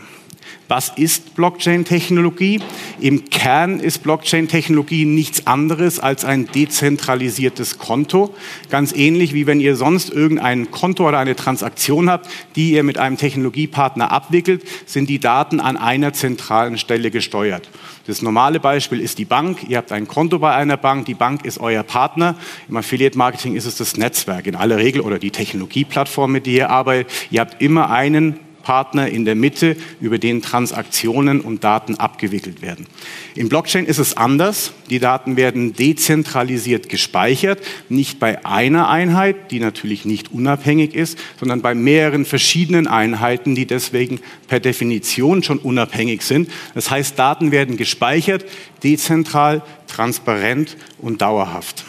Was 0.69 0.89
ist 0.95 1.35
Blockchain-Technologie? 1.35 2.61
Im 3.01 3.25
Kern 3.25 3.79
ist 3.79 4.01
Blockchain-Technologie 4.03 5.05
nichts 5.05 5.45
anderes 5.45 5.99
als 5.99 6.23
ein 6.23 6.47
dezentralisiertes 6.47 7.77
Konto. 7.77 8.33
Ganz 8.69 8.93
ähnlich 8.93 9.33
wie 9.33 9.45
wenn 9.45 9.59
ihr 9.59 9.75
sonst 9.75 10.09
irgendein 10.09 10.71
Konto 10.71 11.07
oder 11.07 11.19
eine 11.19 11.35
Transaktion 11.35 12.09
habt, 12.09 12.29
die 12.55 12.71
ihr 12.71 12.83
mit 12.83 12.97
einem 12.97 13.17
Technologiepartner 13.17 14.11
abwickelt, 14.11 14.63
sind 14.85 15.09
die 15.09 15.19
Daten 15.19 15.59
an 15.59 15.75
einer 15.75 16.13
zentralen 16.13 16.77
Stelle 16.77 17.11
gesteuert. 17.11 17.69
Das 18.07 18.21
normale 18.21 18.59
Beispiel 18.59 18.99
ist 18.99 19.17
die 19.17 19.25
Bank. 19.25 19.69
Ihr 19.69 19.77
habt 19.77 19.91
ein 19.91 20.07
Konto 20.07 20.39
bei 20.39 20.55
einer 20.55 20.77
Bank, 20.77 21.05
die 21.05 21.13
Bank 21.13 21.45
ist 21.45 21.59
euer 21.59 21.83
Partner. 21.83 22.35
Im 22.69 22.77
Affiliate 22.77 23.17
Marketing 23.17 23.55
ist 23.55 23.65
es 23.65 23.75
das 23.75 23.97
Netzwerk 23.97 24.47
in 24.47 24.55
aller 24.55 24.77
Regel 24.77 25.01
oder 25.01 25.19
die 25.19 25.31
Technologieplattform, 25.31 26.31
mit 26.31 26.45
der 26.45 26.53
ihr 26.53 26.69
arbeitet. 26.69 27.11
Ihr 27.31 27.41
habt 27.41 27.61
immer 27.61 27.89
einen 27.89 28.39
Partner 28.63 29.09
in 29.09 29.25
der 29.25 29.35
Mitte, 29.35 29.77
über 30.01 30.17
den 30.17 30.41
Transaktionen 30.41 31.41
und 31.41 31.63
Daten 31.63 31.95
abgewickelt 31.95 32.61
werden. 32.61 32.87
Im 33.35 33.49
Blockchain 33.49 33.85
ist 33.85 33.99
es 33.99 34.17
anders. 34.17 34.73
Die 34.89 34.99
Daten 34.99 35.37
werden 35.37 35.73
dezentralisiert 35.73 36.89
gespeichert, 36.89 37.59
nicht 37.89 38.19
bei 38.19 38.45
einer 38.45 38.89
Einheit, 38.89 39.51
die 39.51 39.59
natürlich 39.59 40.05
nicht 40.05 40.31
unabhängig 40.31 40.95
ist, 40.95 41.19
sondern 41.39 41.61
bei 41.61 41.75
mehreren 41.75 42.25
verschiedenen 42.25 42.87
Einheiten, 42.87 43.55
die 43.55 43.65
deswegen 43.65 44.19
per 44.47 44.59
Definition 44.59 45.43
schon 45.43 45.59
unabhängig 45.59 46.23
sind. 46.23 46.49
Das 46.73 46.89
heißt, 46.89 47.19
Daten 47.19 47.51
werden 47.51 47.77
gespeichert, 47.77 48.45
dezentral, 48.83 49.61
transparent 49.87 50.77
und 50.99 51.21
dauerhaft. 51.21 51.85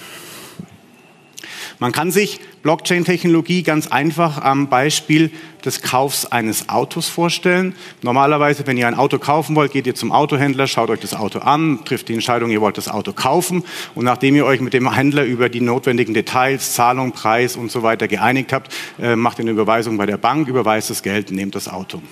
Man 1.78 1.92
kann 1.92 2.10
sich 2.10 2.40
Blockchain-Technologie 2.62 3.62
ganz 3.62 3.88
einfach 3.88 4.40
am 4.42 4.68
Beispiel 4.68 5.30
des 5.64 5.82
Kaufs 5.82 6.26
eines 6.26 6.68
Autos 6.68 7.08
vorstellen. 7.08 7.74
Normalerweise, 8.02 8.66
wenn 8.66 8.76
ihr 8.76 8.86
ein 8.86 8.94
Auto 8.94 9.18
kaufen 9.18 9.56
wollt, 9.56 9.72
geht 9.72 9.86
ihr 9.86 9.94
zum 9.94 10.12
Autohändler, 10.12 10.66
schaut 10.66 10.90
euch 10.90 11.00
das 11.00 11.14
Auto 11.14 11.40
an, 11.40 11.84
trifft 11.84 12.08
die 12.08 12.14
Entscheidung, 12.14 12.50
ihr 12.50 12.60
wollt 12.60 12.78
das 12.78 12.88
Auto 12.88 13.12
kaufen 13.12 13.64
und 13.94 14.04
nachdem 14.04 14.36
ihr 14.36 14.44
euch 14.44 14.60
mit 14.60 14.74
dem 14.74 14.92
Händler 14.92 15.24
über 15.24 15.48
die 15.48 15.60
notwendigen 15.60 16.14
Details, 16.14 16.74
Zahlung, 16.74 17.12
Preis 17.12 17.56
und 17.56 17.70
so 17.70 17.82
weiter 17.82 18.08
geeinigt 18.08 18.52
habt, 18.52 18.72
äh, 19.00 19.16
macht 19.16 19.38
ihr 19.38 19.44
eine 19.44 19.52
Überweisung 19.52 19.96
bei 19.96 20.06
der 20.06 20.18
Bank, 20.18 20.48
überweist 20.48 20.90
das 20.90 21.02
Geld, 21.02 21.30
nehmt 21.30 21.54
das 21.54 21.68
Auto. 21.68 22.02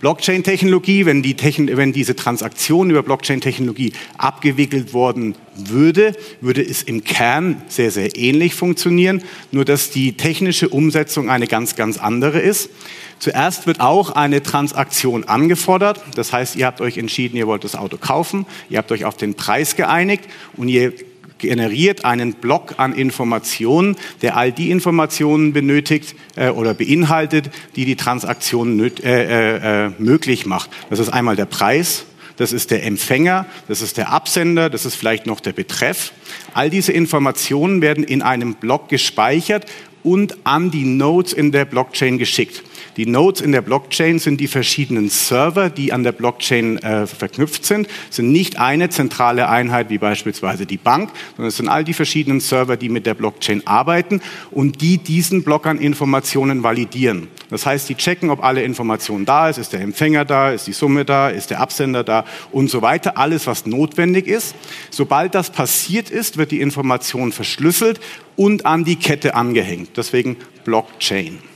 Blockchain-Technologie, 0.00 1.04
wenn, 1.04 1.22
die 1.22 1.36
wenn 1.76 1.92
diese 1.92 2.16
Transaktion 2.16 2.90
über 2.90 3.02
Blockchain-Technologie 3.02 3.92
abgewickelt 4.16 4.94
worden 4.94 5.34
würde, 5.56 6.16
würde 6.40 6.62
es 6.62 6.82
im 6.82 7.04
Kern 7.04 7.62
sehr, 7.68 7.90
sehr 7.90 8.16
ähnlich 8.16 8.54
funktionieren, 8.54 9.22
nur 9.52 9.66
dass 9.66 9.90
die 9.90 10.16
technische 10.16 10.70
Umsetzung 10.70 11.28
eine 11.28 11.46
ganz, 11.46 11.76
ganz 11.76 11.98
andere 11.98 12.40
ist. 12.40 12.70
Zuerst 13.18 13.66
wird 13.66 13.80
auch 13.80 14.12
eine 14.12 14.42
Transaktion 14.42 15.24
angefordert. 15.24 16.00
Das 16.14 16.32
heißt, 16.32 16.56
ihr 16.56 16.64
habt 16.64 16.80
euch 16.80 16.96
entschieden, 16.96 17.36
ihr 17.36 17.46
wollt 17.46 17.64
das 17.64 17.76
Auto 17.76 17.98
kaufen, 17.98 18.46
ihr 18.70 18.78
habt 18.78 18.90
euch 18.92 19.04
auf 19.04 19.18
den 19.18 19.34
Preis 19.34 19.76
geeinigt 19.76 20.24
und 20.56 20.68
ihr 20.68 20.94
generiert 21.40 22.04
einen 22.04 22.34
Block 22.34 22.74
an 22.76 22.92
Informationen, 22.92 23.96
der 24.22 24.36
all 24.36 24.52
die 24.52 24.70
Informationen 24.70 25.52
benötigt 25.52 26.14
äh, 26.36 26.50
oder 26.50 26.74
beinhaltet, 26.74 27.50
die 27.76 27.84
die 27.84 27.96
Transaktion 27.96 28.80
äh, 28.80 28.90
äh, 29.02 29.86
äh, 29.86 29.90
möglich 29.98 30.46
macht. 30.46 30.70
Das 30.90 30.98
ist 30.98 31.08
einmal 31.08 31.36
der 31.36 31.46
Preis, 31.46 32.04
das 32.36 32.52
ist 32.52 32.70
der 32.70 32.84
Empfänger, 32.84 33.46
das 33.68 33.82
ist 33.82 33.96
der 33.96 34.10
Absender, 34.12 34.70
das 34.70 34.86
ist 34.86 34.94
vielleicht 34.94 35.26
noch 35.26 35.40
der 35.40 35.52
Betreff. 35.52 36.12
All 36.54 36.70
diese 36.70 36.92
Informationen 36.92 37.82
werden 37.82 38.04
in 38.04 38.22
einem 38.22 38.54
Block 38.54 38.88
gespeichert 38.88 39.66
und 40.02 40.38
an 40.44 40.70
die 40.70 40.84
Nodes 40.84 41.32
in 41.32 41.52
der 41.52 41.64
Blockchain 41.64 42.18
geschickt. 42.18 42.62
Die 42.96 43.06
Nodes 43.06 43.40
in 43.40 43.52
der 43.52 43.62
Blockchain 43.62 44.18
sind 44.18 44.40
die 44.40 44.48
verschiedenen 44.48 45.08
Server, 45.08 45.70
die 45.70 45.92
an 45.92 46.02
der 46.02 46.12
Blockchain 46.12 46.78
äh, 46.78 47.06
verknüpft 47.06 47.64
sind. 47.64 47.88
Sind 48.10 48.32
nicht 48.32 48.58
eine 48.58 48.90
zentrale 48.90 49.48
Einheit 49.48 49.90
wie 49.90 49.98
beispielsweise 49.98 50.66
die 50.66 50.76
Bank, 50.76 51.10
sondern 51.36 51.48
es 51.48 51.56
sind 51.56 51.68
all 51.68 51.84
die 51.84 51.92
verschiedenen 51.92 52.40
Server, 52.40 52.76
die 52.76 52.88
mit 52.88 53.06
der 53.06 53.14
Blockchain 53.14 53.66
arbeiten 53.66 54.20
und 54.50 54.80
die 54.80 54.98
diesen 54.98 55.44
Block 55.44 55.66
an 55.66 55.78
Informationen 55.78 56.62
validieren. 56.62 57.28
Das 57.50 57.66
heißt, 57.66 57.88
die 57.88 57.96
checken, 57.96 58.30
ob 58.30 58.42
alle 58.44 58.62
Informationen 58.62 59.24
da 59.24 59.48
ist, 59.48 59.58
ist 59.58 59.72
der 59.72 59.80
Empfänger 59.80 60.24
da, 60.24 60.50
ist 60.50 60.66
die 60.66 60.72
Summe 60.72 61.04
da, 61.04 61.28
ist 61.28 61.50
der 61.50 61.60
Absender 61.60 62.04
da 62.04 62.24
und 62.52 62.70
so 62.70 62.82
weiter. 62.82 63.18
Alles, 63.18 63.46
was 63.46 63.66
notwendig 63.66 64.26
ist. 64.26 64.54
Sobald 64.90 65.34
das 65.34 65.50
passiert 65.50 66.10
ist, 66.10 66.36
wird 66.36 66.52
die 66.52 66.60
Information 66.60 67.32
verschlüsselt 67.32 68.00
und 68.36 68.66
an 68.66 68.84
die 68.84 68.96
Kette 68.96 69.34
angehängt. 69.34 69.90
Deswegen 69.96 70.36
Blockchain. 70.64 71.49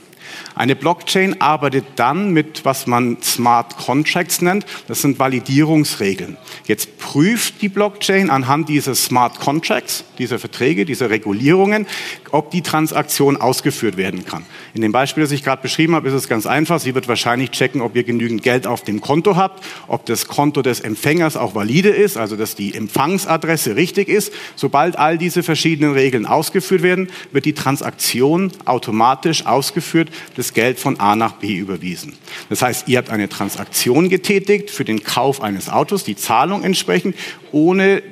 Eine 0.55 0.75
Blockchain 0.75 1.41
arbeitet 1.41 1.85
dann 1.97 2.31
mit, 2.31 2.63
was 2.63 2.87
man 2.87 3.21
Smart 3.21 3.77
Contracts 3.77 4.41
nennt. 4.41 4.65
Das 4.87 5.01
sind 5.01 5.19
Validierungsregeln. 5.19 6.37
Jetzt 6.65 6.97
prüft 6.97 7.61
die 7.61 7.69
Blockchain 7.69 8.29
anhand 8.29 8.69
dieser 8.69 8.95
Smart 8.95 9.39
Contracts, 9.39 10.05
dieser 10.17 10.39
Verträge, 10.39 10.85
dieser 10.85 11.09
Regulierungen, 11.09 11.87
ob 12.31 12.51
die 12.51 12.61
Transaktion 12.61 13.37
ausgeführt 13.37 13.97
werden 13.97 14.25
kann. 14.25 14.45
In 14.73 14.81
dem 14.81 14.91
Beispiel, 14.91 15.23
das 15.23 15.31
ich 15.31 15.43
gerade 15.43 15.61
beschrieben 15.61 15.95
habe, 15.95 16.07
ist 16.07 16.13
es 16.13 16.27
ganz 16.27 16.45
einfach. 16.45 16.79
Sie 16.79 16.95
wird 16.95 17.07
wahrscheinlich 17.07 17.51
checken, 17.51 17.81
ob 17.81 17.95
ihr 17.95 18.03
genügend 18.03 18.43
Geld 18.43 18.67
auf 18.67 18.83
dem 18.83 19.01
Konto 19.01 19.35
habt, 19.35 19.63
ob 19.87 20.05
das 20.05 20.27
Konto 20.27 20.61
des 20.61 20.79
Empfängers 20.79 21.37
auch 21.37 21.55
valide 21.55 21.89
ist, 21.89 22.17
also 22.17 22.35
dass 22.35 22.55
die 22.55 22.73
Empfangsadresse 22.73 23.75
richtig 23.75 24.07
ist. 24.09 24.33
Sobald 24.55 24.97
all 24.97 25.17
diese 25.17 25.43
verschiedenen 25.43 25.93
Regeln 25.93 26.25
ausgeführt 26.25 26.81
werden, 26.81 27.09
wird 27.31 27.45
die 27.45 27.53
Transaktion 27.53 28.51
automatisch 28.65 29.45
ausgeführt. 29.45 30.09
Das 30.35 30.44
das 30.45 30.53
Geld 30.53 30.79
von 30.79 30.99
A 30.99 31.15
nach 31.15 31.33
B 31.33 31.55
überwiesen. 31.55 32.13
Das 32.49 32.61
heißt, 32.61 32.87
ihr 32.87 32.99
habt 32.99 33.09
eine 33.09 33.29
Transaktion 33.29 34.09
getätigt 34.09 34.69
für 34.69 34.85
den 34.85 35.03
Kauf 35.03 35.41
eines 35.41 35.69
Autos, 35.69 36.03
die 36.03 36.15
Zahlung 36.15 36.63
entsprechend, 36.63 37.15
ohne 37.51 38.03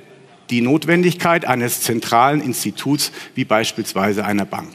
die 0.50 0.62
Notwendigkeit 0.62 1.46
eines 1.46 1.82
zentralen 1.82 2.42
Instituts 2.42 3.12
wie 3.36 3.46
beispielsweise 3.46 4.26
einer 4.26 4.46
Bank. 4.46 4.74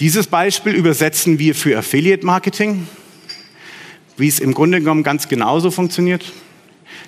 Dieses 0.00 0.26
Beispiel 0.26 0.74
übersetzen 0.74 1.38
wir 1.38 1.54
für 1.54 1.76
Affiliate 1.78 2.24
Marketing, 2.24 2.88
wie 4.16 4.28
es 4.28 4.40
im 4.40 4.54
Grunde 4.54 4.80
genommen 4.80 5.02
ganz 5.02 5.28
genauso 5.28 5.70
funktioniert. 5.70 6.32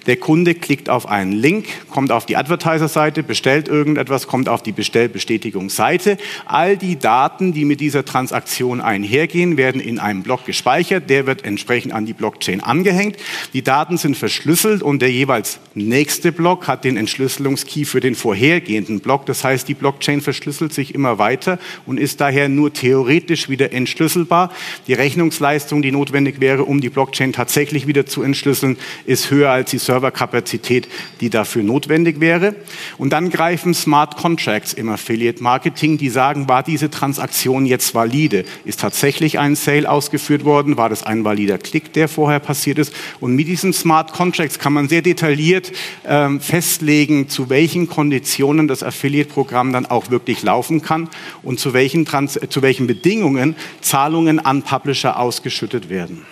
Der 0.07 0.17
Kunde 0.17 0.55
klickt 0.55 0.90
auf 0.90 1.09
einen 1.09 1.33
Link, 1.33 1.67
kommt 1.88 2.12
auf 2.12 2.27
die 2.27 2.37
Advertiser-Seite, 2.37 3.23
bestellt 3.23 3.69
irgendetwas, 3.69 4.27
kommt 4.27 4.49
auf 4.49 4.62
die 4.62 4.73
Bestellbestätigungsseite. 4.73 6.19
All 6.45 6.77
die 6.77 6.99
Daten, 6.99 7.53
die 7.53 7.64
mit 7.64 7.81
dieser 7.81 8.05
Transaktion 8.05 8.81
einhergehen, 8.81 9.57
werden 9.57 9.81
in 9.81 9.99
einem 9.99 10.23
Block 10.23 10.45
gespeichert. 10.45 11.09
Der 11.09 11.27
wird 11.27 11.45
entsprechend 11.45 11.95
an 11.95 12.05
die 12.05 12.12
Blockchain 12.12 12.61
angehängt. 12.61 13.17
Die 13.53 13.62
Daten 13.62 13.97
sind 13.97 14.17
verschlüsselt 14.17 14.83
und 14.83 15.01
der 15.01 15.11
jeweils 15.11 15.59
nächste 15.75 16.33
Block 16.33 16.69
hat 16.69 16.85
den 16.85 16.97
Entschlüsselungskey 16.97 17.85
für 17.85 18.01
den 18.01 18.14
vorhergehenden 18.14 19.01
Block. 19.01 19.27
Das 19.27 19.43
heißt, 19.43 19.69
die 19.69 19.75
Blockchain 19.75 20.21
verschlüsselt 20.21 20.75
sich 20.75 20.95
immer 20.95 21.19
weiter 21.19 21.59
und 21.87 21.99
ist 21.99 22.21
daher 22.21 22.49
nur 22.49 22.73
theoretisch 22.73 23.49
wieder 23.49 23.73
entschlüsselbar. 23.73 24.53
Die 24.87 24.95
Rechnungsleistung, 24.95 25.83
die 25.83 25.93
notwendig 25.93 26.40
wäre, 26.40 26.64
um 26.64 26.81
die 26.81 26.90
Blockchain 26.90 27.33
tatsächlich 27.33 27.87
wieder 27.87 28.07
zu 28.07 28.23
entschlüsseln, 28.23 28.77
ist 29.07 29.31
höher 29.31 29.51
als 29.51 29.71
die 29.71 29.79
Serverkapazität, 29.94 30.88
die 31.20 31.30
dafür 31.30 31.62
notwendig 31.62 32.20
wäre. 32.20 32.54
Und 32.98 33.12
dann 33.12 33.30
greifen 33.30 33.74
Smart 33.74 34.16
Contracts 34.16 34.72
im 34.72 34.88
Affiliate 34.88 35.42
Marketing, 35.42 35.98
die 35.98 36.09
sagen, 36.09 36.48
war 36.48 36.62
diese 36.62 36.90
Transaktion 36.90 37.64
jetzt 37.64 37.94
valide? 37.94 38.44
Ist 38.64 38.80
tatsächlich 38.80 39.38
ein 39.38 39.54
Sale 39.54 39.88
ausgeführt 39.88 40.44
worden? 40.44 40.76
War 40.76 40.88
das 40.88 41.04
ein 41.04 41.24
valider 41.24 41.59
Klick, 41.59 41.92
der 41.92 42.09
vorher 42.09 42.40
passiert 42.40 42.78
ist? 42.78 42.92
Und 43.20 43.37
mit 43.37 43.46
diesen 43.46 43.72
Smart 43.72 44.12
Contracts 44.12 44.59
kann 44.59 44.72
man 44.72 44.88
sehr 44.88 45.02
detailliert 45.02 45.72
ähm, 46.07 46.40
festlegen, 46.40 47.28
zu 47.28 47.48
welchen 47.50 47.88
Konditionen 47.88 48.66
das 48.66 48.83
Affiliate-Programm 48.83 49.72
dann 49.72 49.87
auch 49.87 50.11
wirklich 50.11 50.42
laufen 50.42 50.83
kann 50.83 51.09
und 51.42 51.61
zu 51.61 51.72
welchen, 51.72 52.04
Trans 52.04 52.38
zu 52.48 52.62
welchen 52.62 52.87
Bedingungen 52.87 53.54
Zahlungen 53.80 54.40
an 54.40 54.62
Publisher 54.62 55.20
ausgeschüttet 55.20 55.88
werden. 55.88 56.22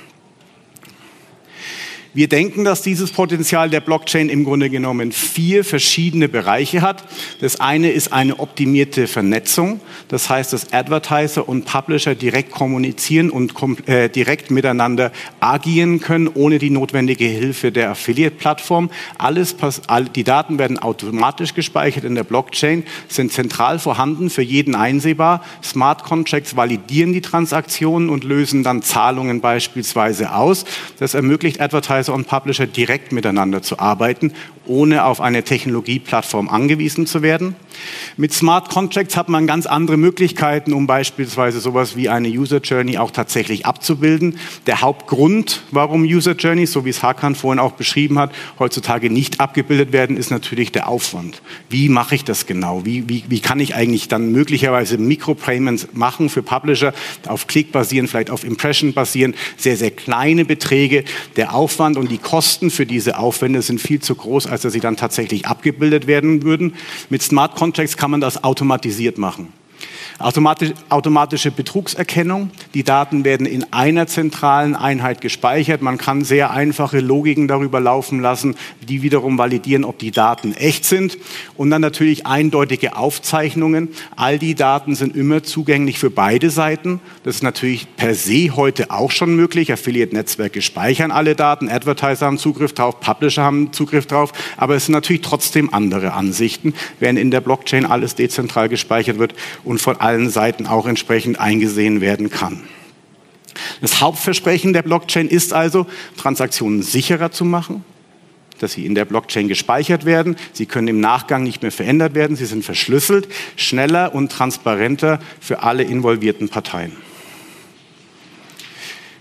Wir 2.14 2.28
denken, 2.28 2.64
dass 2.64 2.82
dieses 2.82 3.10
Potenzial 3.10 3.70
der 3.70 3.80
Blockchain 3.80 4.28
im 4.28 4.44
Grunde 4.44 4.68
genommen 4.68 5.12
vier 5.12 5.64
verschiedene 5.64 6.28
Bereiche 6.28 6.82
hat. 6.82 7.04
Das 7.40 7.58
eine 7.58 7.90
ist 7.90 8.12
eine 8.12 8.38
optimierte 8.38 9.06
Vernetzung. 9.06 9.80
Das 10.08 10.28
heißt, 10.28 10.52
dass 10.52 10.74
Advertiser 10.74 11.48
und 11.48 11.64
Publisher 11.64 12.14
direkt 12.14 12.50
kommunizieren 12.50 13.30
und 13.30 13.54
äh, 13.88 14.10
direkt 14.10 14.50
miteinander 14.50 15.10
agieren 15.40 16.00
können, 16.00 16.28
ohne 16.28 16.58
die 16.58 16.68
notwendige 16.68 17.24
Hilfe 17.24 17.72
der 17.72 17.92
Affiliate-Plattform. 17.92 18.90
Alles, 19.16 19.56
all, 19.86 20.04
die 20.04 20.24
Daten 20.24 20.58
werden 20.58 20.78
automatisch 20.78 21.54
gespeichert 21.54 22.04
in 22.04 22.14
der 22.14 22.24
Blockchain, 22.24 22.84
sind 23.08 23.32
zentral 23.32 23.78
vorhanden, 23.78 24.28
für 24.28 24.42
jeden 24.42 24.74
einsehbar. 24.74 25.42
Smart 25.64 26.04
Contracts 26.04 26.56
validieren 26.56 27.14
die 27.14 27.22
Transaktionen 27.22 28.10
und 28.10 28.22
lösen 28.22 28.62
dann 28.62 28.82
Zahlungen 28.82 29.40
beispielsweise 29.40 30.34
aus. 30.34 30.66
Das 30.98 31.14
ermöglicht 31.14 31.58
Advertiser 31.58 32.01
Advertiser 32.02 32.14
und 32.14 32.26
Publisher 32.26 32.66
direkt 32.66 33.12
miteinander 33.12 33.62
zu 33.62 33.78
arbeiten, 33.78 34.32
ohne 34.66 35.04
auf 35.04 35.20
eine 35.20 35.42
Technologieplattform 35.42 36.48
angewiesen 36.48 37.06
zu 37.06 37.22
werden. 37.22 37.54
Mit 38.16 38.32
Smart 38.32 38.68
Contracts 38.68 39.16
hat 39.16 39.28
man 39.28 39.46
ganz 39.46 39.66
andere 39.66 39.96
Möglichkeiten, 39.96 40.72
um 40.72 40.86
beispielsweise 40.86 41.60
sowas 41.60 41.96
wie 41.96 42.08
eine 42.08 42.28
User 42.28 42.58
Journey 42.58 42.98
auch 42.98 43.10
tatsächlich 43.10 43.66
abzubilden. 43.66 44.38
Der 44.66 44.80
Hauptgrund, 44.80 45.62
warum 45.70 46.02
User 46.02 46.32
Journeys, 46.32 46.72
so 46.72 46.84
wie 46.84 46.90
es 46.90 47.02
Hakan 47.02 47.34
vorhin 47.34 47.58
auch 47.58 47.72
beschrieben 47.72 48.18
hat, 48.18 48.32
heutzutage 48.58 49.10
nicht 49.10 49.40
abgebildet 49.40 49.92
werden, 49.92 50.16
ist 50.16 50.30
natürlich 50.30 50.72
der 50.72 50.88
Aufwand. 50.88 51.42
Wie 51.68 51.88
mache 51.88 52.14
ich 52.14 52.24
das 52.24 52.46
genau? 52.46 52.84
Wie, 52.84 53.08
wie, 53.08 53.24
wie 53.28 53.40
kann 53.40 53.60
ich 53.60 53.74
eigentlich 53.74 54.08
dann 54.08 54.32
möglicherweise 54.32 54.98
Micropayments 54.98 55.88
machen 55.92 56.28
für 56.28 56.42
Publisher, 56.42 56.92
auf 57.26 57.46
Klick 57.46 57.72
basieren, 57.72 58.08
vielleicht 58.08 58.30
auf 58.30 58.44
Impression 58.44 58.92
basieren, 58.92 59.34
sehr, 59.56 59.76
sehr 59.76 59.90
kleine 59.90 60.44
Beträge. 60.44 61.04
Der 61.36 61.54
Aufwand 61.54 61.96
und 61.96 62.10
die 62.10 62.18
Kosten 62.18 62.70
für 62.70 62.86
diese 62.86 63.18
Aufwände 63.18 63.62
sind 63.62 63.80
viel 63.80 64.00
zu 64.00 64.14
groß, 64.14 64.46
als 64.46 64.62
dass 64.62 64.72
sie 64.72 64.80
dann 64.80 64.96
tatsächlich 64.96 65.46
abgebildet 65.46 66.06
werden 66.06 66.42
würden. 66.42 66.74
Mit 67.10 67.22
Smart 67.22 67.56
Contracts 67.62 67.96
kann 67.96 68.10
man 68.10 68.20
das 68.20 68.42
automatisiert 68.42 69.18
machen. 69.18 69.52
Automatisch, 70.18 70.72
automatische 70.88 71.50
Betrugserkennung. 71.50 72.50
Die 72.74 72.84
Daten 72.84 73.24
werden 73.24 73.46
in 73.46 73.72
einer 73.72 74.06
zentralen 74.06 74.76
Einheit 74.76 75.20
gespeichert. 75.20 75.82
Man 75.82 75.98
kann 75.98 76.24
sehr 76.24 76.50
einfache 76.50 77.00
Logiken 77.00 77.48
darüber 77.48 77.80
laufen 77.80 78.20
lassen, 78.20 78.56
die 78.86 79.02
wiederum 79.02 79.38
validieren, 79.38 79.84
ob 79.84 79.98
die 79.98 80.10
Daten 80.10 80.54
echt 80.54 80.84
sind. 80.84 81.18
Und 81.56 81.70
dann 81.70 81.80
natürlich 81.80 82.26
eindeutige 82.26 82.96
Aufzeichnungen. 82.96 83.88
All 84.16 84.38
die 84.38 84.54
Daten 84.54 84.94
sind 84.94 85.16
immer 85.16 85.42
zugänglich 85.42 85.98
für 85.98 86.10
beide 86.10 86.50
Seiten. 86.50 87.00
Das 87.24 87.36
ist 87.36 87.42
natürlich 87.42 87.86
per 87.96 88.14
se 88.14 88.56
heute 88.56 88.90
auch 88.90 89.10
schon 89.10 89.34
möglich. 89.34 89.72
Affiliate-Netzwerke 89.72 90.62
speichern 90.62 91.10
alle 91.10 91.34
Daten, 91.34 91.68
Advertiser 91.68 92.26
haben 92.26 92.38
Zugriff 92.38 92.72
drauf, 92.72 93.00
Publisher 93.00 93.42
haben 93.42 93.72
Zugriff 93.72 94.06
drauf. 94.06 94.32
Aber 94.56 94.74
es 94.74 94.86
sind 94.86 94.92
natürlich 94.92 95.22
trotzdem 95.22 95.72
andere 95.72 96.12
Ansichten, 96.12 96.74
während 96.98 97.18
in 97.18 97.30
der 97.30 97.40
Blockchain 97.40 97.86
alles 97.86 98.14
dezentral 98.14 98.68
gespeichert 98.68 99.18
wird 99.18 99.34
und 99.64 99.71
von 99.80 100.00
allen 100.00 100.30
Seiten 100.30 100.66
auch 100.66 100.86
entsprechend 100.86 101.38
eingesehen 101.38 102.00
werden 102.00 102.30
kann. 102.30 102.62
Das 103.80 104.00
Hauptversprechen 104.00 104.72
der 104.72 104.82
Blockchain 104.82 105.28
ist 105.28 105.52
also, 105.52 105.86
Transaktionen 106.16 106.82
sicherer 106.82 107.30
zu 107.30 107.44
machen, 107.44 107.84
dass 108.58 108.72
sie 108.72 108.86
in 108.86 108.94
der 108.94 109.04
Blockchain 109.04 109.48
gespeichert 109.48 110.04
werden. 110.04 110.36
Sie 110.52 110.66
können 110.66 110.88
im 110.88 111.00
Nachgang 111.00 111.42
nicht 111.42 111.62
mehr 111.62 111.72
verändert 111.72 112.14
werden. 112.14 112.36
Sie 112.36 112.46
sind 112.46 112.64
verschlüsselt, 112.64 113.28
schneller 113.56 114.14
und 114.14 114.30
transparenter 114.30 115.18
für 115.40 115.62
alle 115.62 115.82
involvierten 115.82 116.48
Parteien. 116.48 116.92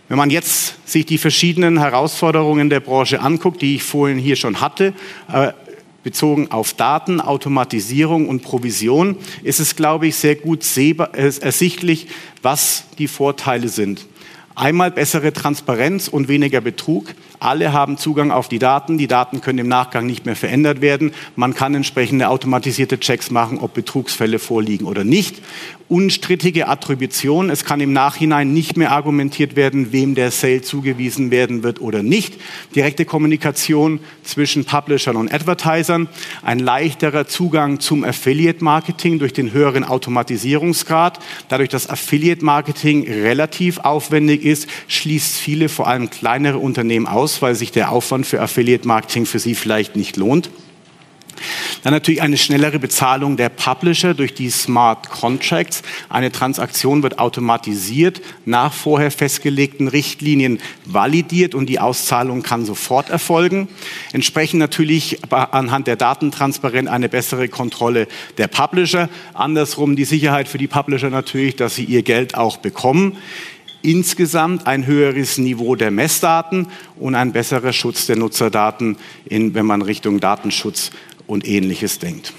Wenn 0.08 0.18
man 0.18 0.30
jetzt 0.30 0.76
sich 0.88 1.06
die 1.06 1.18
verschiedenen 1.18 1.80
Herausforderungen 1.80 2.70
der 2.70 2.82
Branche 2.82 3.22
anguckt, 3.22 3.62
die 3.62 3.76
ich 3.76 3.84
vorhin 3.84 4.18
hier 4.18 4.36
schon 4.36 4.60
hatte, 4.60 4.94
äh, 5.32 5.54
bezogen 6.04 6.52
auf 6.52 6.74
Daten, 6.74 7.22
Automatisierung 7.22 8.28
und 8.28 8.42
Provision, 8.42 9.18
ist 9.44 9.60
es, 9.60 9.76
glaube 9.76 10.08
ich, 10.08 10.16
sehr 10.16 10.36
gut 10.36 10.66
ersichtlich, 11.14 12.08
was 12.42 12.86
die 12.98 13.08
Vorteile 13.08 13.70
sind. 13.70 14.06
Einmal 14.54 14.92
bessere 14.92 15.32
Transparenz 15.32 16.08
und 16.08 16.28
weniger 16.28 16.60
Betrug. 16.60 17.16
Alle 17.40 17.74
haben 17.74 17.98
Zugang 17.98 18.32
auf 18.32 18.50
die 18.50 18.60
Daten. 18.60 18.98
Die 18.98 19.08
Daten 19.08 19.42
können 19.42 19.60
im 19.60 19.68
Nachgang 19.68 20.06
nicht 20.06 20.26
mehr 20.26 20.36
verändert 20.36 20.82
werden. 20.82 21.14
Man 21.36 21.56
kann 21.56 21.74
entsprechende 21.74 22.28
automatisierte 22.28 23.00
Checks 23.00 23.32
machen, 23.32 23.60
ob 23.60 23.74
Betrugsfälle 23.74 24.40
vorliegen 24.40 24.86
oder 24.86 25.04
nicht 25.04 25.42
unstrittige 25.92 26.70
Attribution. 26.70 27.50
Es 27.50 27.66
kann 27.66 27.82
im 27.82 27.92
Nachhinein 27.92 28.54
nicht 28.54 28.78
mehr 28.78 28.92
argumentiert 28.92 29.58
werden, 29.58 29.92
wem 29.92 30.16
der 30.16 30.32
Sale 30.32 30.62
zugewiesen 30.62 31.32
werden 31.32 31.64
wird 31.64 31.82
oder 31.82 32.02
nicht. 32.02 32.36
Direkte 32.74 33.04
Kommunikation 33.04 34.00
zwischen 34.24 34.64
Publishern 34.64 35.18
und 35.18 35.34
Advertisern. 35.34 36.08
Ein 36.44 36.60
leichterer 36.60 37.28
Zugang 37.28 37.82
zum 37.82 38.06
Affiliate 38.06 38.64
Marketing 38.64 39.20
durch 39.20 39.34
den 39.34 39.52
höheren 39.52 39.84
Automatisierungsgrad. 39.84 41.20
Dadurch, 41.50 41.70
dass 41.70 41.90
Affiliate 41.90 42.46
Marketing 42.46 43.04
relativ 43.04 43.80
aufwendig 43.80 44.46
ist, 44.46 44.70
schließt 44.88 45.40
viele, 45.40 45.68
vor 45.68 45.90
allem 45.90 46.10
kleinere 46.10 46.60
Unternehmen 46.60 47.06
aus, 47.06 47.42
weil 47.42 47.56
sich 47.56 47.74
der 47.74 47.92
Aufwand 47.92 48.26
für 48.26 48.42
Affiliate 48.42 48.88
Marketing 48.88 49.26
für 49.26 49.40
sie 49.40 49.56
vielleicht 49.56 49.98
nicht 49.98 50.16
lohnt. 50.16 50.50
Dann 51.84 51.94
natürlich 51.94 52.22
eine 52.22 52.38
schnellere 52.38 52.80
Bezahlung 52.80 53.38
der 53.38 53.50
Publisher 53.50 54.14
durch 54.14 54.34
die 54.34 54.50
Smart 54.50 55.10
Contracts. 55.10 55.82
Eine 56.10 56.32
Transaktion 56.32 57.02
wird 57.04 57.20
automatisiert 57.20 58.22
nach 58.46 58.74
vorher 58.74 59.12
festgelegten 59.12 59.88
Richtlinien 59.88 60.60
validiert 60.86 61.56
und 61.56 61.68
die 61.68 61.80
Auszahlung 61.80 62.44
kann 62.44 62.66
sofort 62.66 63.10
erfolgen. 63.10 63.68
Entsprechend 64.14 64.60
natürlich 64.60 65.20
anhand 65.32 65.88
der 65.88 65.96
Datentransparenz 65.96 66.90
eine 66.90 67.10
bessere 67.10 67.50
Kontrolle 67.50 68.08
der 68.38 68.48
Publisher. 68.48 69.10
Andersrum 69.34 69.96
die 69.96 70.06
Sicherheit 70.06 70.48
für 70.48 70.58
die 70.58 70.68
Publisher 70.68 71.10
natürlich, 71.10 71.56
dass 71.56 71.76
sie 71.76 71.86
ihr 71.86 72.04
Geld 72.04 72.36
auch 72.36 72.58
bekommen 72.58 73.18
insgesamt 73.82 74.68
ein 74.68 74.86
höheres 74.86 75.38
Niveau 75.38 75.76
der 75.76 75.92
Messdaten 75.92 76.68
und 77.00 77.16
ein 77.16 77.32
besserer 77.32 77.74
Schutz 77.74 78.06
der 78.06 78.16
Nutzerdaten, 78.16 78.98
in, 79.26 79.54
wenn 79.54 79.66
man 79.66 79.82
Richtung 79.82 80.20
Datenschutz 80.20 80.92
und 81.32 81.48
ähnliches 81.48 81.98
denkt. 81.98 82.34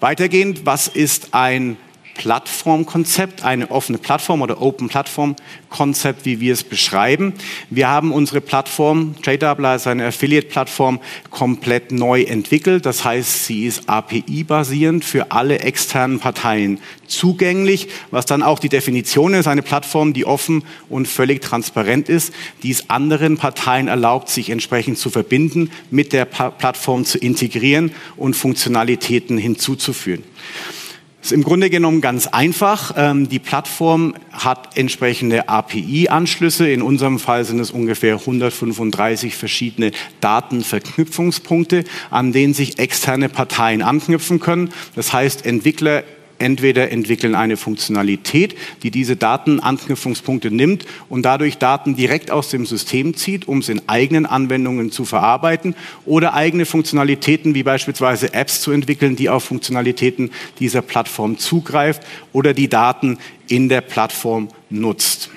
Weitergehend, 0.00 0.64
was 0.64 0.88
ist 0.88 1.34
ein 1.34 1.76
Plattformkonzept, 2.16 3.44
eine 3.44 3.70
offene 3.70 3.98
Plattform 3.98 4.42
oder 4.42 4.60
Open 4.60 4.88
Plattform 4.88 5.36
Konzept, 5.68 6.24
wie 6.24 6.40
wir 6.40 6.52
es 6.54 6.64
beschreiben. 6.64 7.34
Wir 7.68 7.88
haben 7.88 8.12
unsere 8.12 8.40
Plattform, 8.40 9.14
JDoubler 9.22 9.76
ist 9.76 9.86
eine 9.86 10.06
Affiliate-Plattform, 10.06 11.00
komplett 11.30 11.92
neu 11.92 12.22
entwickelt. 12.22 12.86
Das 12.86 13.04
heißt, 13.04 13.44
sie 13.44 13.66
ist 13.66 13.88
API-basierend 13.88 15.04
für 15.04 15.32
alle 15.32 15.58
externen 15.58 16.18
Parteien 16.18 16.80
zugänglich, 17.06 17.88
was 18.10 18.26
dann 18.26 18.42
auch 18.42 18.58
die 18.58 18.68
Definition 18.68 19.34
ist, 19.34 19.46
eine 19.46 19.62
Plattform, 19.62 20.12
die 20.12 20.24
offen 20.24 20.64
und 20.88 21.06
völlig 21.06 21.42
transparent 21.42 22.08
ist, 22.08 22.32
die 22.62 22.70
es 22.70 22.88
anderen 22.90 23.36
Parteien 23.36 23.88
erlaubt, 23.88 24.28
sich 24.28 24.50
entsprechend 24.50 24.98
zu 24.98 25.10
verbinden, 25.10 25.70
mit 25.90 26.12
der 26.12 26.24
Plattform 26.24 27.04
zu 27.04 27.18
integrieren 27.18 27.92
und 28.16 28.34
Funktionalitäten 28.34 29.38
hinzuzuführen 29.38 30.24
ist 31.26 31.32
im 31.32 31.42
Grunde 31.42 31.70
genommen 31.70 32.00
ganz 32.00 32.28
einfach. 32.28 32.94
Ähm, 32.96 33.28
die 33.28 33.40
Plattform 33.40 34.14
hat 34.30 34.76
entsprechende 34.76 35.48
API-Anschlüsse. 35.48 36.68
In 36.68 36.82
unserem 36.82 37.18
Fall 37.18 37.44
sind 37.44 37.58
es 37.58 37.72
ungefähr 37.72 38.14
135 38.14 39.34
verschiedene 39.34 39.90
Datenverknüpfungspunkte, 40.20 41.82
an 42.10 42.30
denen 42.32 42.54
sich 42.54 42.78
externe 42.78 43.28
Parteien 43.28 43.82
anknüpfen 43.82 44.38
können. 44.38 44.70
Das 44.94 45.12
heißt, 45.12 45.44
Entwickler 45.44 46.04
entweder 46.38 46.90
entwickeln 46.90 47.34
eine 47.34 47.56
Funktionalität, 47.56 48.56
die 48.82 48.90
diese 48.90 49.16
Datenanknüpfungspunkte 49.16 50.50
nimmt 50.50 50.86
und 51.08 51.22
dadurch 51.22 51.58
Daten 51.58 51.96
direkt 51.96 52.30
aus 52.30 52.48
dem 52.50 52.66
System 52.66 53.14
zieht, 53.14 53.48
um 53.48 53.58
es 53.58 53.68
in 53.68 53.88
eigenen 53.88 54.26
Anwendungen 54.26 54.90
zu 54.90 55.04
verarbeiten 55.04 55.74
oder 56.04 56.34
eigene 56.34 56.66
Funktionalitäten 56.66 57.54
wie 57.54 57.62
beispielsweise 57.62 58.34
Apps 58.34 58.60
zu 58.60 58.72
entwickeln, 58.72 59.16
die 59.16 59.28
auf 59.28 59.44
Funktionalitäten 59.44 60.30
dieser 60.60 60.82
Plattform 60.82 61.38
zugreift 61.38 62.02
oder 62.32 62.54
die 62.54 62.68
Daten 62.68 63.18
in 63.48 63.68
der 63.68 63.80
Plattform 63.80 64.48
nutzt. 64.70 65.30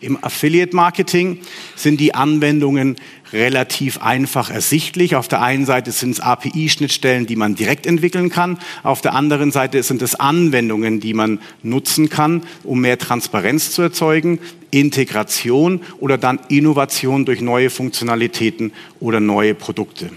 Im 0.00 0.22
Affiliate 0.22 0.74
Marketing 0.74 1.40
sind 1.76 2.00
die 2.00 2.14
Anwendungen 2.14 2.96
relativ 3.32 4.00
einfach 4.00 4.50
ersichtlich. 4.50 5.14
Auf 5.14 5.28
der 5.28 5.42
einen 5.42 5.66
Seite 5.66 5.92
sind 5.92 6.12
es 6.12 6.20
API-Schnittstellen, 6.20 7.26
die 7.26 7.36
man 7.36 7.54
direkt 7.54 7.86
entwickeln 7.86 8.30
kann. 8.30 8.58
Auf 8.82 9.02
der 9.02 9.14
anderen 9.14 9.52
Seite 9.52 9.82
sind 9.82 10.00
es 10.00 10.14
Anwendungen, 10.14 11.00
die 11.00 11.12
man 11.12 11.38
nutzen 11.62 12.08
kann, 12.08 12.44
um 12.64 12.80
mehr 12.80 12.98
Transparenz 12.98 13.72
zu 13.72 13.82
erzeugen, 13.82 14.38
Integration 14.70 15.82
oder 15.98 16.16
dann 16.16 16.40
Innovation 16.48 17.26
durch 17.26 17.42
neue 17.42 17.68
Funktionalitäten 17.68 18.72
oder 19.00 19.20
neue 19.20 19.54
Produkte. 19.54 20.10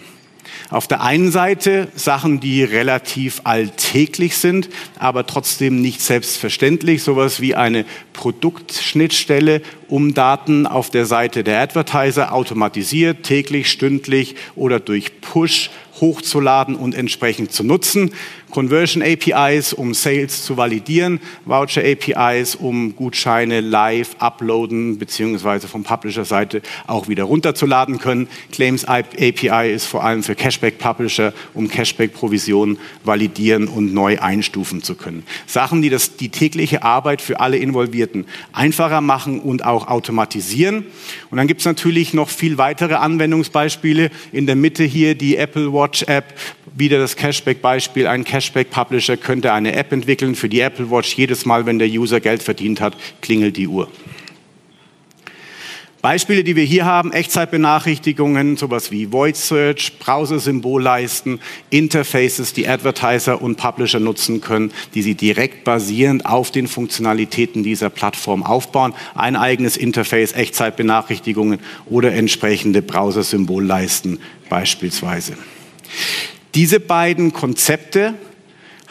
Auf 0.73 0.87
der 0.87 1.01
einen 1.03 1.31
Seite 1.31 1.87
Sachen, 1.93 2.39
die 2.39 2.63
relativ 2.63 3.41
alltäglich 3.43 4.37
sind, 4.37 4.69
aber 4.97 5.27
trotzdem 5.27 5.79
nicht 5.79 6.01
selbstverständlich, 6.01 7.03
sowas 7.03 7.39
wie 7.41 7.53
eine 7.53 7.85
Produktschnittstelle, 8.13 9.61
um 9.87 10.15
Daten 10.15 10.65
auf 10.65 10.89
der 10.89 11.05
Seite 11.05 11.43
der 11.43 11.61
Advertiser 11.61 12.33
automatisiert, 12.33 13.21
täglich, 13.21 13.69
stündlich 13.69 14.35
oder 14.55 14.79
durch 14.79 15.21
Push 15.21 15.69
hochzuladen 16.03 16.75
und 16.75 16.95
entsprechend 16.95 17.53
zu 17.53 17.63
nutzen. 17.63 18.11
Conversion 18.51 19.01
APIs, 19.01 19.73
um 19.73 19.93
Sales 19.93 20.43
zu 20.43 20.57
validieren, 20.57 21.19
Voucher 21.45 21.81
APIs, 21.81 22.55
um 22.55 22.95
Gutscheine 22.95 23.61
live 23.61 24.15
uploaden 24.19 24.99
bzw. 24.99 25.61
vom 25.67 25.83
Publisher-Seite 25.83 26.61
auch 26.85 27.07
wieder 27.07 27.23
runterzuladen 27.23 27.99
können. 27.99 28.27
Claims 28.51 28.85
API 28.85 29.73
ist 29.73 29.85
vor 29.85 30.03
allem 30.03 30.23
für 30.23 30.35
Cashback-Publisher, 30.35 31.33
um 31.53 31.67
Cashback-Provisionen 31.67 32.77
validieren 33.03 33.67
und 33.69 33.93
neu 33.93 34.19
einstufen 34.19 34.83
zu 34.83 34.95
können. 34.95 35.23
Sachen, 35.47 35.81
die 35.81 35.89
das, 35.89 36.17
die 36.17 36.29
tägliche 36.29 36.83
Arbeit 36.83 37.21
für 37.21 37.39
alle 37.39 37.57
Involvierten 37.57 38.25
einfacher 38.51 39.01
machen 39.01 39.39
und 39.39 39.65
auch 39.65 39.87
automatisieren. 39.87 40.85
Und 41.31 41.37
dann 41.37 41.47
gibt 41.47 41.61
es 41.61 41.65
natürlich 41.65 42.13
noch 42.13 42.29
viel 42.29 42.59
weitere 42.59 42.95
Anwendungsbeispiele. 42.95 44.11
In 44.31 44.45
der 44.45 44.55
Mitte 44.55 44.83
hier 44.83 45.15
die 45.15 45.37
Apple 45.37 45.73
Watch 45.73 45.92
App, 46.01 46.33
wieder 46.75 46.97
das 46.97 47.15
Cashback-Beispiel. 47.15 48.07
Ein 48.07 48.23
Cashback-Publisher 48.23 49.17
könnte 49.17 49.53
eine 49.53 49.73
App 49.75 49.91
entwickeln 49.91 50.35
für 50.35 50.49
die 50.49 50.59
Apple 50.59 50.89
Watch. 50.89 51.15
Jedes 51.15 51.45
Mal, 51.45 51.65
wenn 51.65 51.79
der 51.79 51.87
User 51.87 52.19
Geld 52.19 52.41
verdient 52.41 52.81
hat, 52.81 52.97
klingelt 53.21 53.55
die 53.55 53.67
Uhr. 53.67 53.87
Beispiele, 56.03 56.43
die 56.43 56.57
wir 56.57 56.65
hier 56.65 56.83
haben, 56.83 57.13
Echtzeitbenachrichtigungen, 57.13 58.57
sowas 58.57 58.91
wie 58.91 59.13
Void 59.13 59.37
Search, 59.37 59.99
Browser-Symbolleisten, 59.99 61.39
Interfaces, 61.69 62.51
die 62.51 62.67
Advertiser 62.67 63.41
und 63.41 63.55
Publisher 63.55 64.01
nutzen 64.01 64.41
können, 64.41 64.73
die 64.95 65.01
sie 65.01 65.15
direkt 65.15 65.63
basierend 65.63 66.25
auf 66.25 66.51
den 66.51 66.67
Funktionalitäten 66.67 67.63
dieser 67.63 67.89
Plattform 67.89 68.43
aufbauen. 68.43 68.93
Ein 69.15 69.37
eigenes 69.37 69.77
Interface, 69.77 70.33
Echtzeitbenachrichtigungen 70.33 71.59
oder 71.85 72.11
entsprechende 72.11 72.81
Browser-Symbolleisten 72.81 74.19
beispielsweise. 74.49 75.37
Diese 76.55 76.79
beiden 76.79 77.33
Konzepte 77.33 78.13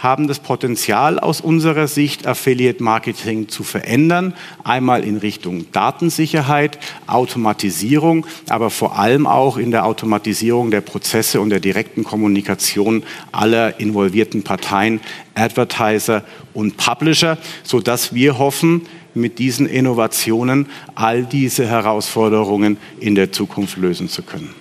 haben 0.02 0.26
das 0.26 0.40
Potenzial 0.40 1.20
aus 1.20 1.40
unserer 1.40 1.86
Sicht, 1.86 2.26
Affiliate 2.26 2.82
Marketing 2.82 3.48
zu 3.48 3.62
verändern. 3.62 4.34
Einmal 4.64 5.04
in 5.04 5.18
Richtung 5.18 5.70
Datensicherheit, 5.70 6.78
Automatisierung, 7.06 8.26
aber 8.48 8.70
vor 8.70 8.98
allem 8.98 9.28
auch 9.28 9.56
in 9.58 9.70
der 9.70 9.86
Automatisierung 9.86 10.72
der 10.72 10.80
Prozesse 10.80 11.40
und 11.40 11.50
der 11.50 11.60
direkten 11.60 12.02
Kommunikation 12.02 13.04
aller 13.30 13.78
involvierten 13.78 14.42
Parteien, 14.42 15.00
Advertiser 15.34 16.24
und 16.52 16.76
Publisher, 16.76 17.38
sodass 17.62 18.12
wir 18.12 18.38
hoffen, 18.38 18.86
mit 19.14 19.38
diesen 19.38 19.66
Innovationen 19.66 20.66
all 20.96 21.24
diese 21.24 21.66
Herausforderungen 21.66 22.76
in 22.98 23.14
der 23.14 23.30
Zukunft 23.30 23.76
lösen 23.76 24.08
zu 24.08 24.22
können. 24.22 24.52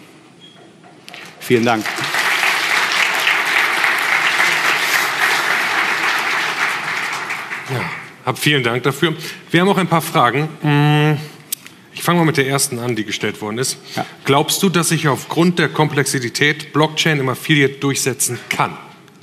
Vielen 1.39 1.65
Dank. 1.65 1.83
Hab 8.25 8.37
vielen 8.37 8.63
Dank 8.63 8.83
dafür. 8.83 9.15
Wir 9.49 9.61
haben 9.61 9.69
auch 9.69 9.77
ein 9.77 9.87
paar 9.87 10.01
Fragen. 10.01 10.49
Mm, 10.61 11.17
ich 11.93 12.03
fange 12.03 12.19
mal 12.19 12.25
mit 12.25 12.37
der 12.37 12.47
ersten 12.47 12.79
an, 12.79 12.95
die 12.95 13.03
gestellt 13.03 13.41
worden 13.41 13.57
ist. 13.57 13.77
Ja. 13.95 14.05
Glaubst 14.25 14.63
du, 14.63 14.69
dass 14.69 14.89
sich 14.89 15.07
aufgrund 15.07 15.59
der 15.59 15.69
Komplexität 15.69 16.73
Blockchain 16.73 17.19
im 17.19 17.29
Affiliate 17.29 17.75
durchsetzen 17.75 18.39
kann? 18.49 18.77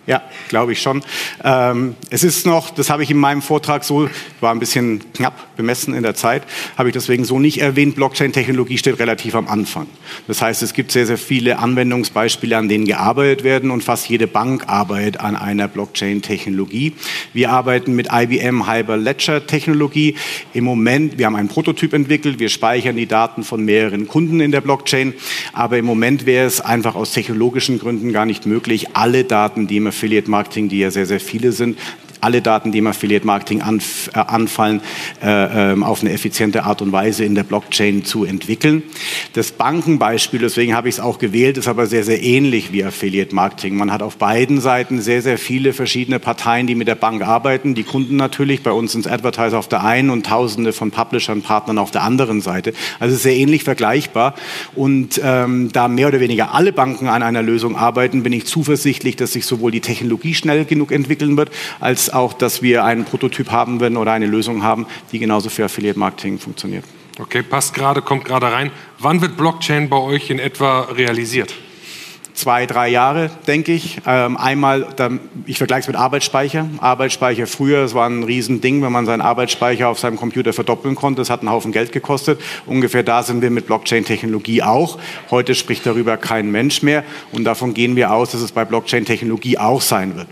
Ja, 0.08 0.22
glaube 0.48 0.72
ich 0.72 0.80
schon. 0.80 1.02
Ähm, 1.44 1.94
es 2.08 2.24
ist 2.24 2.46
noch, 2.46 2.70
das 2.70 2.88
habe 2.88 3.02
ich 3.02 3.10
in 3.10 3.18
meinem 3.18 3.42
Vortrag 3.42 3.84
so, 3.84 4.08
war 4.40 4.52
ein 4.52 4.58
bisschen 4.58 5.02
knapp 5.12 5.54
bemessen 5.58 5.92
in 5.92 6.02
der 6.02 6.14
Zeit, 6.14 6.44
habe 6.78 6.88
ich 6.88 6.94
deswegen 6.94 7.26
so 7.26 7.38
nicht 7.38 7.60
erwähnt. 7.60 7.94
Blockchain-Technologie 7.94 8.78
steht 8.78 8.98
relativ 9.00 9.34
am 9.34 9.46
Anfang. 9.48 9.86
Das 10.26 10.40
heißt, 10.40 10.62
es 10.62 10.72
gibt 10.72 10.92
sehr, 10.92 11.04
sehr 11.04 11.18
viele 11.18 11.58
Anwendungsbeispiele, 11.58 12.56
an 12.56 12.70
denen 12.70 12.86
gearbeitet 12.86 13.44
werden 13.44 13.70
und 13.70 13.84
fast 13.84 14.08
jede 14.08 14.26
Bank 14.26 14.66
arbeitet 14.66 15.20
an 15.20 15.36
einer 15.36 15.68
Blockchain-Technologie. 15.68 16.94
Wir 17.34 17.50
arbeiten 17.50 17.94
mit 17.94 18.08
IBM 18.10 18.66
Hyperledger-Technologie. 18.66 20.14
Im 20.54 20.64
Moment, 20.64 21.18
wir 21.18 21.26
haben 21.26 21.36
einen 21.36 21.48
Prototyp 21.48 21.92
entwickelt, 21.92 22.38
wir 22.38 22.48
speichern 22.48 22.96
die 22.96 23.04
Daten 23.04 23.44
von 23.44 23.62
mehreren 23.62 24.08
Kunden 24.08 24.40
in 24.40 24.52
der 24.52 24.62
Blockchain, 24.62 25.12
aber 25.52 25.76
im 25.76 25.84
Moment 25.84 26.24
wäre 26.24 26.46
es 26.46 26.62
einfach 26.62 26.94
aus 26.94 27.12
technologischen 27.12 27.78
Gründen 27.78 28.10
gar 28.10 28.24
nicht 28.24 28.46
möglich, 28.46 28.96
alle 28.96 29.24
Daten, 29.24 29.66
die 29.66 29.76
im 29.76 29.97
Affiliate 29.98 30.30
Marketing, 30.30 30.68
die 30.68 30.78
ja 30.78 30.92
sehr, 30.92 31.06
sehr 31.06 31.18
viele 31.18 31.50
sind, 31.50 31.76
alle 32.20 32.42
Daten, 32.42 32.72
die 32.72 32.78
im 32.78 32.86
Affiliate 32.86 33.26
Marketing 33.26 33.62
anf 33.62 34.10
äh, 34.14 34.18
anfallen, 34.18 34.80
äh, 35.22 35.72
äh, 35.72 35.82
auf 35.82 36.02
eine 36.02 36.12
effiziente 36.12 36.64
Art 36.64 36.82
und 36.82 36.92
Weise 36.92 37.24
in 37.24 37.34
der 37.34 37.42
Blockchain 37.42 38.04
zu 38.04 38.24
entwickeln. 38.24 38.82
Das 39.32 39.52
Bankenbeispiel, 39.52 40.40
deswegen 40.40 40.74
habe 40.74 40.88
ich 40.88 40.96
es 40.96 41.00
auch 41.00 41.18
gewählt, 41.18 41.58
ist 41.58 41.68
aber 41.68 41.86
sehr, 41.86 42.04
sehr 42.04 42.22
ähnlich 42.22 42.72
wie 42.72 42.84
Affiliate 42.84 43.34
Marketing. 43.34 43.76
Man 43.76 43.92
hat 43.92 44.02
auf 44.02 44.16
beiden 44.16 44.60
Seiten 44.60 45.00
sehr, 45.00 45.22
sehr 45.22 45.38
viele 45.38 45.72
verschiedene 45.72 46.18
Parteien, 46.18 46.66
die 46.66 46.74
mit 46.74 46.88
der 46.88 46.94
Bank 46.94 47.22
arbeiten. 47.22 47.74
Die 47.74 47.84
Kunden 47.84 48.16
natürlich, 48.16 48.62
bei 48.62 48.72
uns 48.72 48.92
sind 48.92 49.06
Advertiser 49.06 49.58
auf 49.58 49.68
der 49.68 49.84
einen 49.84 50.10
und 50.10 50.26
Tausende 50.26 50.72
von 50.72 50.90
Publishern, 50.90 51.42
Partnern 51.42 51.78
auf 51.78 51.90
der 51.90 52.02
anderen 52.02 52.40
Seite. 52.40 52.72
Also 53.00 53.16
sehr 53.16 53.36
ähnlich 53.36 53.64
vergleichbar. 53.64 54.34
Und 54.74 55.20
ähm, 55.22 55.70
da 55.72 55.88
mehr 55.88 56.08
oder 56.08 56.20
weniger 56.20 56.54
alle 56.54 56.72
Banken 56.72 57.08
an 57.08 57.22
einer 57.22 57.42
Lösung 57.42 57.76
arbeiten, 57.76 58.22
bin 58.22 58.32
ich 58.32 58.46
zuversichtlich, 58.46 59.16
dass 59.16 59.32
sich 59.32 59.46
sowohl 59.46 59.70
die 59.70 59.80
Technologie 59.80 60.34
schnell 60.34 60.64
genug 60.64 60.92
entwickeln 60.92 61.36
wird, 61.36 61.50
als 61.80 62.07
auch, 62.14 62.32
dass 62.32 62.62
wir 62.62 62.84
einen 62.84 63.04
Prototyp 63.04 63.50
haben 63.50 63.80
werden 63.80 63.96
oder 63.96 64.12
eine 64.12 64.26
Lösung 64.26 64.62
haben, 64.62 64.86
die 65.12 65.18
genauso 65.18 65.48
für 65.48 65.64
Affiliate 65.64 65.98
Marketing 65.98 66.38
funktioniert. 66.38 66.84
Okay, 67.18 67.42
passt 67.42 67.74
gerade, 67.74 68.00
kommt 68.00 68.24
gerade 68.24 68.50
rein. 68.52 68.70
Wann 68.98 69.20
wird 69.20 69.36
Blockchain 69.36 69.88
bei 69.88 69.96
euch 69.96 70.30
in 70.30 70.38
etwa 70.38 70.82
realisiert? 70.82 71.54
Zwei, 72.38 72.66
drei 72.66 72.88
Jahre, 72.88 73.30
denke 73.48 73.72
ich. 73.72 73.98
Ähm, 74.06 74.36
einmal, 74.36 74.86
ich 75.46 75.58
vergleiche 75.58 75.80
es 75.80 75.86
mit 75.88 75.96
Arbeitsspeicher. 75.96 76.68
Arbeitsspeicher 76.78 77.48
früher, 77.48 77.84
es 77.84 77.94
war 77.94 78.08
ein 78.08 78.22
Riesending, 78.22 78.80
wenn 78.82 78.92
man 78.92 79.06
seinen 79.06 79.22
Arbeitsspeicher 79.22 79.88
auf 79.88 79.98
seinem 79.98 80.16
Computer 80.16 80.52
verdoppeln 80.52 80.94
konnte. 80.94 81.20
Das 81.20 81.30
hat 81.30 81.40
einen 81.40 81.50
Haufen 81.50 81.72
Geld 81.72 81.90
gekostet. 81.90 82.40
Ungefähr 82.66 83.02
da 83.02 83.24
sind 83.24 83.42
wir 83.42 83.50
mit 83.50 83.66
Blockchain-Technologie 83.66 84.62
auch. 84.62 84.98
Heute 85.30 85.56
spricht 85.56 85.84
darüber 85.84 86.16
kein 86.16 86.50
Mensch 86.52 86.82
mehr. 86.82 87.02
Und 87.32 87.42
davon 87.42 87.74
gehen 87.74 87.96
wir 87.96 88.12
aus, 88.12 88.30
dass 88.30 88.40
es 88.40 88.52
bei 88.52 88.64
Blockchain-Technologie 88.64 89.58
auch 89.58 89.80
sein 89.80 90.16
wird. 90.16 90.28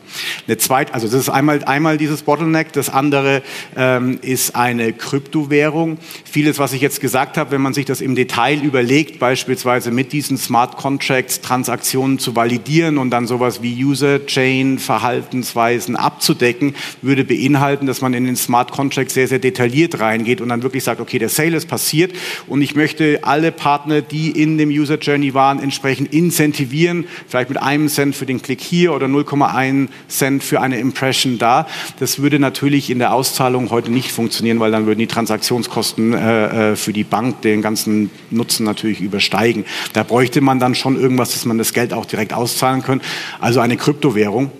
Eine 0.47 0.59
zweite, 0.59 0.95
also 0.95 1.09
das 1.09 1.17
ist 1.17 1.29
einmal, 1.29 1.65
einmal 1.65 1.99
dieses 1.99 2.23
Bottleneck. 2.23 2.73
Das 2.73 2.89
andere 2.89 3.43
ähm, 3.77 4.21
ist 4.23 4.55
eine 4.55 4.93
Kryptowährung. 4.93 5.99
Vieles, 6.25 6.61
was 6.61 6.73
ich 6.73 6.81
jetzt 6.81 7.01
gesagt 7.01 7.37
habe, 7.37 7.51
wenn 7.51 7.63
man 7.63 7.75
sich 7.75 7.85
das 7.85 8.01
im 8.01 8.15
Detail 8.15 8.63
überlegt, 8.63 9.19
beispielsweise 9.19 9.91
mit 9.91 10.13
diesen 10.13 10.39
Smart 10.39 10.77
Contracts, 10.77 11.41
Transaktionen, 11.41 11.96
Transaktionen 11.97 12.19
zu 12.19 12.37
validieren 12.37 12.99
und 12.99 13.11
dann 13.11 13.27
sowas 13.27 13.63
wie 13.63 13.83
User-Chain, 13.83 14.79
Verhaltensweisen 14.79 15.97
abzudecken, 15.97 16.75
würde 17.01 17.25
beinhalten, 17.25 17.87
dass 17.87 18.03
man 18.03 18.13
in 18.13 18.27
den 18.27 18.37
Smart 18.37 18.71
Contract 18.71 19.11
sehr, 19.11 19.29
sehr 19.29 19.39
detailliert 19.39 19.99
reingeht 19.99 20.43
und 20.43 20.51
dann 20.51 20.63
wirklich 20.63 20.85
sagt, 20.85 21.01
okay, 21.01 21.19
der 21.19 21.31
Sale 21.31 21.57
ist 21.57 21.69
passiert 21.69 22.13
und 22.47 22.61
ich 22.61 22.75
möchte 22.75 23.21
alle 23.23 23.51
Partner, 23.51 24.03
die 24.03 24.31
in 24.31 24.59
dem 24.59 24.69
User 24.69 24.99
Journey 24.99 25.33
waren, 25.33 25.59
entsprechend 25.59 26.13
incentivieren, 26.13 27.07
vielleicht 27.29 27.49
mit 27.49 27.63
einem 27.63 27.89
Cent 27.89 28.15
für 28.15 28.27
den 28.27 28.43
Klick 28.43 28.61
hier 28.61 28.93
oder 28.93 29.07
0,1 29.07 29.89
Cent 30.09 30.45
für 30.45 30.61
eine 30.61 30.79
Impression 30.79 31.39
da. 31.39 31.67
Das 31.99 32.21
würde 32.21 32.39
natürlich 32.39 32.91
in 32.91 32.99
der 32.99 33.15
Auszahlung 33.15 33.71
heute 33.71 33.91
nicht 33.91 34.13
funktionieren, 34.13 34.61
weil 34.61 34.71
dann 34.71 34.85
würden 34.87 34.99
die 34.99 35.07
Transaktionskosten 35.07 36.13
äh, 36.13 36.73
äh 36.73 36.77
für 36.77 36.93
die 36.93 37.05
Bank 37.05 37.41
den 37.41 37.63
ganzen 37.63 38.11
Nutzen 38.31 38.65
natürlich 38.65 39.01
übersteigen. 39.01 39.65
Da 39.95 40.03
bräuchte 40.03 40.43
man 40.43 40.61
dann 40.61 40.75
schon 40.75 41.01
irgendwas, 41.01 41.33
dass 41.33 41.47
man 41.47 41.57
das 41.57 41.73
Geld 41.73 41.86
Geld 41.87 41.93
auch 41.93 42.07
direkt 42.07 42.33
auszahlen 42.33 42.83
können. 42.83 43.01
Also 43.41 43.61
eine 43.61 43.77
Kryptowährung. 43.77 44.51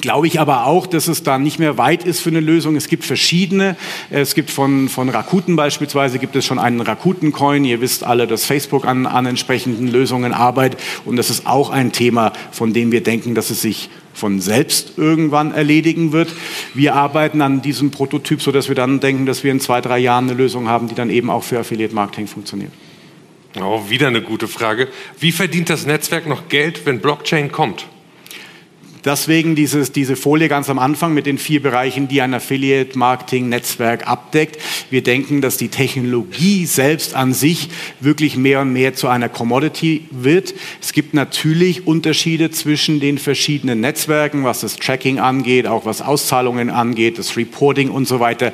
Glaube 0.00 0.28
ich 0.28 0.38
aber 0.38 0.66
auch, 0.66 0.86
dass 0.86 1.08
es 1.08 1.24
da 1.24 1.36
nicht 1.38 1.58
mehr 1.58 1.76
weit 1.76 2.04
ist 2.04 2.20
für 2.20 2.30
eine 2.30 2.38
Lösung. 2.38 2.76
Es 2.76 2.86
gibt 2.86 3.04
verschiedene. 3.04 3.76
Es 4.08 4.36
gibt 4.36 4.50
von, 4.50 4.88
von 4.88 5.08
Rakuten 5.08 5.56
beispielsweise, 5.56 6.20
gibt 6.20 6.36
es 6.36 6.44
schon 6.44 6.60
einen 6.60 6.80
Rakuten-Coin. 6.80 7.64
Ihr 7.64 7.80
wisst 7.80 8.04
alle, 8.04 8.28
dass 8.28 8.44
Facebook 8.44 8.86
an, 8.86 9.06
an 9.06 9.26
entsprechenden 9.26 9.88
Lösungen 9.88 10.32
arbeitet. 10.32 10.80
Und 11.04 11.16
das 11.16 11.28
ist 11.28 11.46
auch 11.46 11.70
ein 11.70 11.90
Thema, 11.90 12.32
von 12.52 12.72
dem 12.72 12.92
wir 12.92 13.02
denken, 13.02 13.34
dass 13.34 13.50
es 13.50 13.62
sich 13.62 13.90
von 14.14 14.40
selbst 14.40 14.92
irgendwann 14.96 15.52
erledigen 15.52 16.12
wird. 16.12 16.32
Wir 16.74 16.94
arbeiten 16.94 17.42
an 17.42 17.60
diesem 17.60 17.90
Prototyp, 17.90 18.42
sodass 18.42 18.68
wir 18.68 18.76
dann 18.76 19.00
denken, 19.00 19.26
dass 19.26 19.42
wir 19.42 19.50
in 19.50 19.60
zwei, 19.60 19.80
drei 19.80 19.98
Jahren 19.98 20.28
eine 20.28 20.34
Lösung 20.34 20.68
haben, 20.68 20.86
die 20.86 20.94
dann 20.94 21.10
eben 21.10 21.30
auch 21.30 21.42
für 21.42 21.58
Affiliate 21.58 21.94
Marketing 21.94 22.28
funktioniert. 22.28 22.72
Oh, 23.58 23.88
wieder 23.88 24.06
eine 24.06 24.22
gute 24.22 24.46
Frage. 24.46 24.88
Wie 25.18 25.32
verdient 25.32 25.70
das 25.70 25.86
Netzwerk 25.86 26.26
noch 26.26 26.48
Geld, 26.48 26.86
wenn 26.86 27.00
Blockchain 27.00 27.50
kommt? 27.50 27.86
Deswegen 29.04 29.54
dieses, 29.54 29.92
diese 29.92 30.14
Folie 30.14 30.48
ganz 30.48 30.68
am 30.68 30.78
Anfang 30.78 31.14
mit 31.14 31.26
den 31.26 31.38
vier 31.38 31.62
Bereichen, 31.62 32.08
die 32.08 32.20
ein 32.20 32.34
Affiliate-Marketing-Netzwerk 32.34 34.06
abdeckt. 34.06 34.58
Wir 34.90 35.02
denken, 35.02 35.40
dass 35.40 35.56
die 35.56 35.68
Technologie 35.68 36.66
selbst 36.66 37.14
an 37.14 37.32
sich 37.32 37.70
wirklich 38.00 38.36
mehr 38.36 38.60
und 38.60 38.72
mehr 38.72 38.94
zu 38.94 39.08
einer 39.08 39.28
Commodity 39.28 40.06
wird. 40.10 40.54
Es 40.82 40.92
gibt 40.92 41.14
natürlich 41.14 41.86
Unterschiede 41.86 42.50
zwischen 42.50 43.00
den 43.00 43.18
verschiedenen 43.18 43.80
Netzwerken, 43.80 44.44
was 44.44 44.60
das 44.60 44.76
Tracking 44.76 45.18
angeht, 45.18 45.66
auch 45.66 45.86
was 45.86 46.02
Auszahlungen 46.02 46.68
angeht, 46.68 47.18
das 47.18 47.36
Reporting 47.36 47.90
und 47.90 48.06
so 48.06 48.20
weiter. 48.20 48.52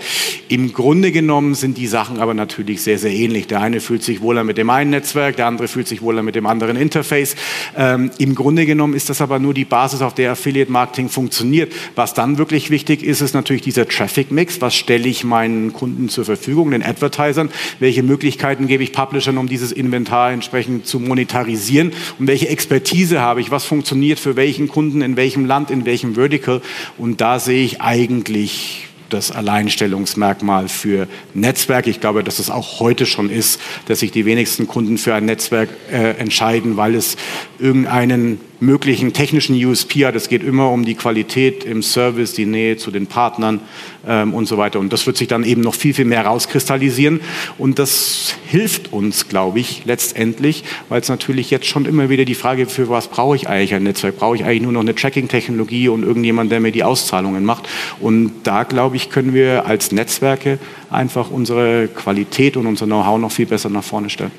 Im 0.49 0.73
Grunde 0.73 1.11
genommen 1.11 1.55
sind 1.55 1.77
die 1.77 1.89
Sachen 1.89 2.19
aber 2.19 2.35
natürlich 2.35 2.83
sehr, 2.83 2.99
sehr 2.99 3.13
ähnlich. 3.13 3.49
Der 3.49 3.61
eine 3.61 3.81
fühlt 3.81 4.05
sich 4.05 4.21
wohler 4.21 4.45
mit 4.45 4.59
dem 4.59 4.71
einen 4.71 4.91
Netzwerk, 4.91 5.37
der 5.37 5.47
andere 5.47 5.67
fühlt 5.67 5.89
sich 5.89 6.03
wohler 6.03 6.23
mit 6.23 6.37
dem 6.37 6.47
anderen 6.47 6.77
Interface. 6.77 7.35
Ähm, 7.77 8.11
Im 8.19 8.37
Grunde 8.37 8.65
genommen 8.65 8.95
ist 8.95 9.11
das 9.11 9.21
aber 9.21 9.41
nur 9.41 9.55
die 9.55 9.65
Basis, 9.65 10.03
auf 10.03 10.15
der 10.15 10.36
Affiliate 10.37 10.71
Marketing 10.71 11.09
funktioniert. 11.09 11.73
Was 11.95 12.13
dann 12.13 12.37
wirklich 12.37 12.71
wichtig 12.71 13.03
ist, 13.03 13.23
ist 13.23 13.35
natürlich 13.35 13.63
dieser 13.63 13.89
Traffic 13.89 14.31
Mix. 14.31 14.61
Was 14.61 14.75
stelle 14.75 15.09
ich 15.09 15.25
meinen 15.25 15.73
Kunden 15.73 16.11
zur 16.11 16.27
Verfügung, 16.27 16.73
den 16.73 16.83
Advertisern? 16.83 17.51
Welche 17.81 18.03
Möglichkeiten 18.03 18.67
gebe 18.67 18.83
ich 18.83 18.93
Publishern, 18.93 19.39
um 19.39 19.49
dieses 19.49 19.73
Inventar 19.73 20.33
entsprechend 20.33 20.87
zu 20.87 21.01
monetarisieren? 21.01 21.93
Und 22.19 22.27
welche 22.27 22.49
Expertise 22.49 23.21
habe 23.21 23.41
ich? 23.41 23.51
Was 23.51 23.65
funktioniert 23.65 24.19
für 24.19 24.37
welchen 24.37 24.69
Kunden, 24.69 25.01
in 25.01 25.17
welchem 25.17 25.47
Land, 25.47 25.71
in 25.71 25.87
welchem 25.87 26.15
Vertical? 26.15 26.61
Und 26.99 27.21
da 27.21 27.39
sehe 27.39 27.65
ich 27.65 27.81
eigentlich 27.81 28.87
das 29.09 29.31
Alleinstellungsmerkmal 29.31 30.69
für 30.69 31.07
Netzwerk. 31.35 31.87
Ich 31.87 32.01
glaube, 32.01 32.25
dass 32.25 32.39
es 32.39 32.51
auch 32.51 32.81
heute 32.81 33.07
schon 33.07 33.31
ist, 33.31 33.61
dass 33.87 34.01
sich 34.01 34.11
die 34.11 34.25
wenigsten 34.25 34.67
Kunden 34.67 34.99
für 34.99 35.15
ein 35.15 35.25
Netzwerk 35.25 35.71
äh, 35.91 36.13
entscheiden, 36.19 36.77
weil 36.77 36.95
es 36.95 37.17
irgendeinen 37.59 38.41
möglichen 38.61 39.13
technischen 39.13 39.55
USP 39.65 40.07
hat. 40.07 40.15
Es 40.15 40.29
geht 40.29 40.43
immer 40.43 40.71
um 40.71 40.85
die 40.85 40.95
Qualität 40.95 41.65
im 41.65 41.83
Service, 41.83 42.33
die 42.33 42.47
Nähe 42.47 42.77
zu 42.77 42.91
den 42.91 43.07
Partnern 43.07 43.61
ähm, 44.07 44.33
und 44.35 44.47
so 44.47 44.57
weiter. 44.57 44.81
Und 44.81 44.93
das 44.93 45.07
wird 45.07 45.17
sich 45.17 45.29
dann 45.29 45.45
eben 45.45 45.61
noch 45.61 45.75
viel, 45.75 45.95
viel 45.95 46.05
mehr 46.05 46.25
rauskristallisieren. 46.25 47.21
Und 47.59 47.79
das 47.79 48.35
hilft 48.47 48.93
uns, 48.93 49.29
glaube 49.29 49.61
ich, 49.61 49.83
letztendlich, 49.85 50.65
weil 50.89 51.01
es 51.01 51.09
natürlich 51.09 51.51
jetzt 51.51 51.67
schon 51.67 51.85
immer 51.85 52.09
wieder 52.09 52.25
die 52.25 52.35
Frage, 52.35 52.67
für 52.67 52.89
was 52.89 53.09
brauche 53.09 53.37
ich 53.37 53.49
eigentlich 53.49 53.75
ein 53.75 53.83
Netzwerk? 53.83 54.17
Brauche 54.17 54.37
ich 54.37 54.45
eigentlich 54.45 54.63
nur 54.63 54.73
noch 54.73 54.81
eine 54.81 54.95
Tracking-Technologie 54.95 55.89
und 55.89 56.03
irgendjemand, 56.03 56.51
der 56.51 56.61
mir 56.61 56.73
die 56.73 56.85
Auszahlungen 56.85 57.45
macht? 57.45 57.69
Und 58.01 58.33
da, 58.45 58.63
glaube 58.63 58.97
ich, 58.97 59.11
können 59.11 59.35
wir 59.35 59.67
als 59.67 59.93
Netzwerke 59.93 60.59
einfach 60.91 61.31
unsere 61.31 61.89
Qualität 61.89 62.57
und 62.57 62.67
unser 62.67 62.87
Know-how 62.87 63.19
noch 63.19 63.33
viel 63.33 63.47
besser 63.47 63.69
nach 63.69 63.85
vorne 63.85 64.09
stellen. 64.09 64.33